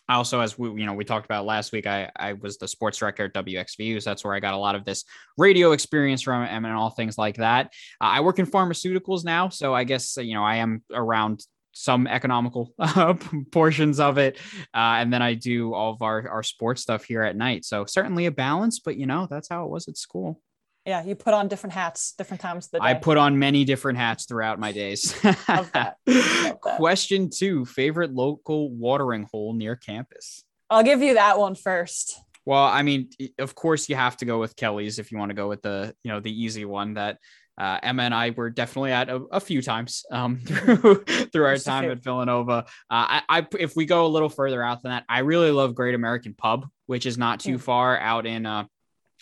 [0.08, 2.68] I also, as we, you know, we talked about last week, I, I was the
[2.68, 4.02] sports director at WXVU.
[4.02, 5.04] So that's where I got a lot of this
[5.38, 7.66] radio experience from and all things like that.
[8.00, 9.48] Uh, I work in pharmaceuticals now.
[9.48, 11.44] So I guess, you know, I am around
[11.74, 13.14] some economical uh,
[13.52, 14.38] portions of it.
[14.72, 17.64] Uh, and then I do all of our, our sports stuff here at night.
[17.66, 20.40] So certainly a balance, but you know, that's how it was at school.
[20.86, 22.84] Yeah, you put on different hats, different times of the day.
[22.84, 25.14] I put on many different hats throughout my days.
[25.24, 25.96] Love that.
[26.06, 26.60] Love that.
[26.60, 30.44] Question two favorite local watering hole near campus?
[30.68, 32.20] I'll give you that one first.
[32.44, 33.08] Well, I mean,
[33.38, 35.94] of course, you have to go with Kelly's if you want to go with the,
[36.04, 37.18] you know, the easy one that
[37.56, 41.56] uh, Emma and I were definitely at a, a few times um, through through our
[41.56, 42.52] time at Villanova.
[42.52, 45.74] Uh, I, I, if we go a little further out than that, I really love
[45.74, 47.60] Great American Pub, which is not too mm.
[47.60, 48.64] far out in uh,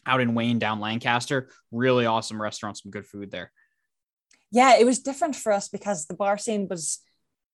[0.07, 1.51] out in Wayne down Lancaster.
[1.71, 3.53] Really awesome restaurant, some good food there.
[4.51, 7.01] Yeah, it was different for us because the bar scene was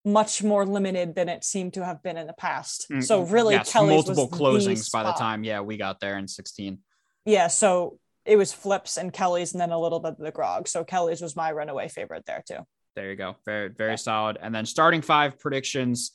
[0.05, 2.87] much more limited than it seemed to have been in the past.
[2.91, 3.01] Mm-hmm.
[3.01, 6.79] So really, yes, Kelly's multiple closings by the time yeah we got there in 16.
[7.24, 7.99] Yeah, so
[8.29, 10.68] it was Flips and Kelly's, and then a little bit of the Grog.
[10.68, 12.59] So Kelly's was my runaway favorite there too.
[12.95, 13.97] There you go, very very yeah.
[13.97, 14.39] solid.
[14.41, 16.12] And then starting five predictions.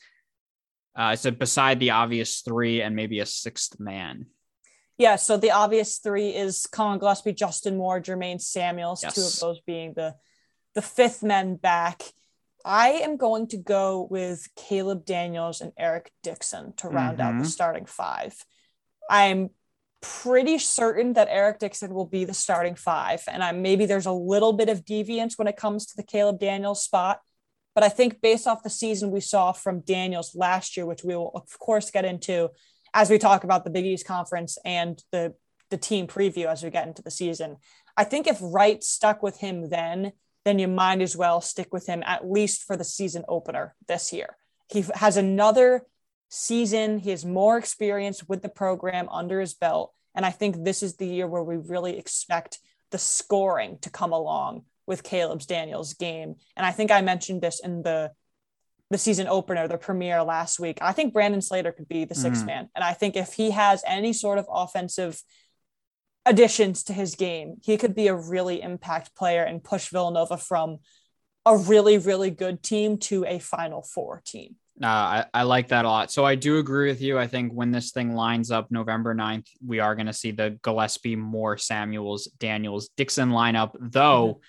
[0.98, 4.28] Uh, I said beside the obvious three and maybe a sixth man.
[5.00, 9.16] Yeah, so the obvious three is Colin Gillespie, Justin Moore, Jermaine Samuels, yes.
[9.16, 10.16] two of those being the
[10.76, 12.04] the fifth men back.
[12.64, 17.28] I am going to go with Caleb Daniels and Eric Dixon to round mm-hmm.
[17.28, 17.46] out the mm-hmm.
[17.46, 18.36] starting five.
[19.10, 19.50] I'm
[20.04, 23.24] pretty certain that Eric Dixon will be the starting five.
[23.28, 26.40] And I'm maybe there's a little bit of deviance when it comes to the Caleb
[26.40, 27.22] Daniels spot.
[27.74, 31.16] But I think based off the season we saw from Daniels last year, which we
[31.16, 32.50] will of course get into
[32.94, 35.34] as we talk about the Big East Conference and the
[35.72, 37.58] the team preview as we get into the season.
[37.98, 40.12] I think if Wright stuck with him then,
[40.46, 44.14] then you might as well stick with him at least for the season opener this
[44.14, 44.36] year.
[44.70, 45.86] He has another
[46.34, 46.98] season.
[46.98, 49.94] He has more experience with the program under his belt.
[50.16, 52.60] And I think this is the year where we really expect
[52.92, 56.36] the scoring to come along with Caleb's Daniels game.
[56.56, 58.12] And I think I mentioned this in the
[58.90, 60.78] the season opener, the premiere last week.
[60.80, 62.46] I think Brandon Slater could be the 6th mm-hmm.
[62.46, 62.70] man.
[62.76, 65.20] And I think if he has any sort of offensive
[66.28, 70.78] additions to his game, he could be a really impact player and push Villanova from
[71.44, 74.58] a really, really good team to a final four team.
[74.82, 76.12] Uh, I, I like that a lot.
[76.12, 77.20] So I do agree with you.
[77.20, 80.58] I think when this thing lines up November 9th, we are going to see the
[80.64, 84.40] Gillespie, Moore, Samuels, Daniels, Dixon lineup, though mm-hmm.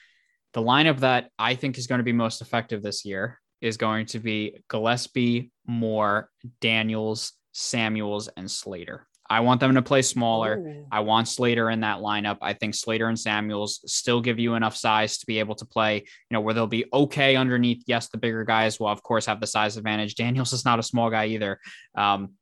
[0.55, 4.07] the lineup that I think is going to be most effective this year is going
[4.07, 9.07] to be Gillespie, Moore, Daniels, Samuels, and Slater.
[9.29, 10.59] I want them to play smaller.
[10.59, 10.87] Ooh.
[10.93, 12.39] I want Slater in that lineup.
[12.43, 15.97] I think Slater and Samuels still give you enough size to be able to play,
[15.97, 17.83] you know, where they'll be okay underneath.
[17.87, 20.14] Yes, the bigger guys will, of course, have the size advantage.
[20.14, 21.59] Daniels is not a small guy either.
[21.95, 22.35] Um,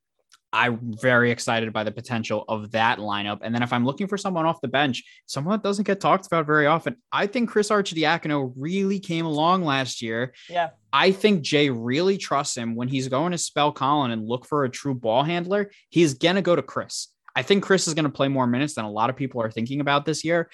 [0.53, 3.39] I'm very excited by the potential of that lineup.
[3.43, 6.27] And then if I'm looking for someone off the bench, someone that doesn't get talked
[6.27, 10.35] about very often, I think Chris Arcidiacono really came along last year.
[10.51, 10.71] Yeah.
[10.93, 14.65] I think Jay really trusts him when he's going to spell Collin and look for
[14.65, 15.71] a true ball handler.
[15.89, 17.09] He's going to go to Chris.
[17.35, 19.51] I think Chris is going to play more minutes than a lot of people are
[19.51, 20.51] thinking about this year.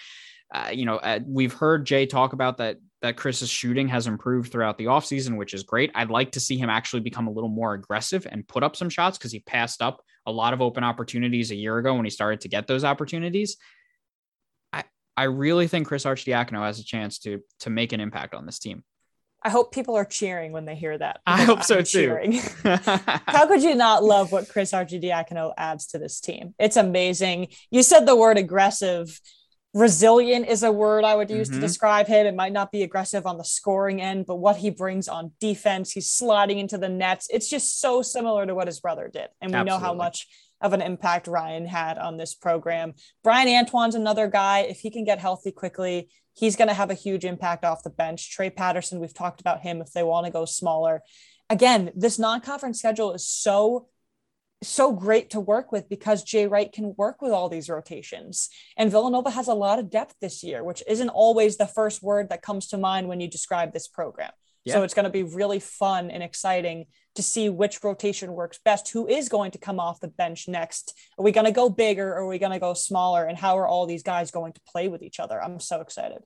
[0.55, 4.51] Uh, you know, uh, we've heard Jay talk about that that Chris's shooting has improved
[4.51, 5.91] throughout the offseason, which is great.
[5.95, 8.89] I'd like to see him actually become a little more aggressive and put up some
[8.89, 12.11] shots because he passed up a lot of open opportunities a year ago when he
[12.11, 13.57] started to get those opportunities.
[14.73, 14.85] I
[15.17, 18.59] I really think Chris Arcidiacono has a chance to to make an impact on this
[18.59, 18.83] team.
[19.41, 21.21] I hope people are cheering when they hear that.
[21.25, 22.41] I hope I'm so too.
[22.65, 26.55] How could you not love what Chris Arcidiacono adds to this team?
[26.59, 27.49] It's amazing.
[27.71, 29.21] You said the word aggressive
[29.75, 31.61] resilient is a word I would use mm-hmm.
[31.61, 32.27] to describe him.
[32.27, 35.93] It might not be aggressive on the scoring end, but what he brings on defense,
[35.93, 37.29] he's sliding into the nets.
[37.31, 39.29] It's just so similar to what his brother did.
[39.41, 39.71] And we Absolutely.
[39.71, 40.27] know how much
[40.61, 42.95] of an impact Ryan had on this program.
[43.23, 44.61] Bryan Antoine's another guy.
[44.61, 47.91] If he can get healthy quickly, he's going to have a huge impact off the
[47.91, 48.31] bench.
[48.31, 51.03] Trey Patterson, we've talked about him if they want to go smaller.
[51.51, 53.89] Again, this non conference schedule is so
[54.63, 58.49] so great to work with because Jay Wright can work with all these rotations.
[58.77, 62.31] And Villanova has a lot of depth this year, which isn't always the first word
[62.31, 64.33] that comes to mind when you describe this program.
[64.65, 64.75] Yeah.
[64.75, 68.91] So it's going to be really fun and exciting to see which rotation works best.
[68.91, 70.93] Who is going to come off the bench next?
[71.19, 73.25] Are we going to go bigger or are we going to go smaller?
[73.25, 75.43] And how are all these guys going to play with each other?
[75.43, 76.19] I'm so excited.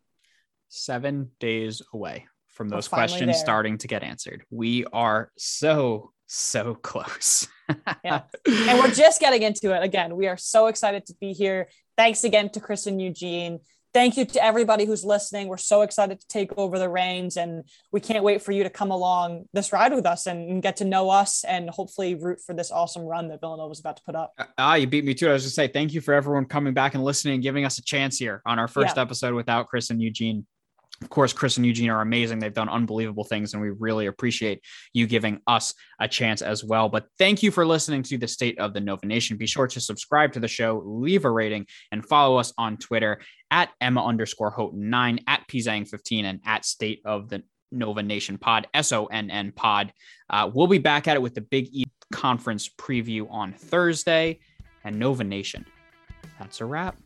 [0.69, 3.35] Seven days away from those questions there.
[3.35, 4.45] starting to get answered.
[4.51, 7.47] We are so so close.
[8.05, 8.23] yeah.
[8.47, 9.83] And we're just getting into it.
[9.83, 11.69] Again, we are so excited to be here.
[11.97, 13.61] Thanks again to Chris and Eugene.
[13.95, 15.49] Thank you to everybody who's listening.
[15.49, 18.71] We're so excited to take over the reins and we can't wait for you to
[18.71, 22.55] come along this ride with us and get to know us and hopefully root for
[22.55, 24.33] this awesome run that Villanova is about to put up.
[24.57, 25.29] Ah, you beat me too.
[25.29, 27.77] I was just say thank you for everyone coming back and listening and giving us
[27.77, 29.03] a chance here on our first yeah.
[29.03, 30.47] episode without Chris and Eugene.
[31.03, 32.39] Of course, Chris and Eugene are amazing.
[32.39, 36.89] They've done unbelievable things, and we really appreciate you giving us a chance as well.
[36.89, 39.37] But thank you for listening to the State of the Nova Nation.
[39.37, 43.21] Be sure to subscribe to the show, leave a rating, and follow us on Twitter
[43.51, 47.43] at Emma underscore Houghton 9, at Pzang 15, and at State of the
[47.73, 49.93] Nova Nation Pod, S O N N Pod.
[50.31, 54.39] Uh, we'll be back at it with the Big E Conference preview on Thursday
[54.85, 55.67] and Nova Nation.
[56.39, 56.97] That's a wrap.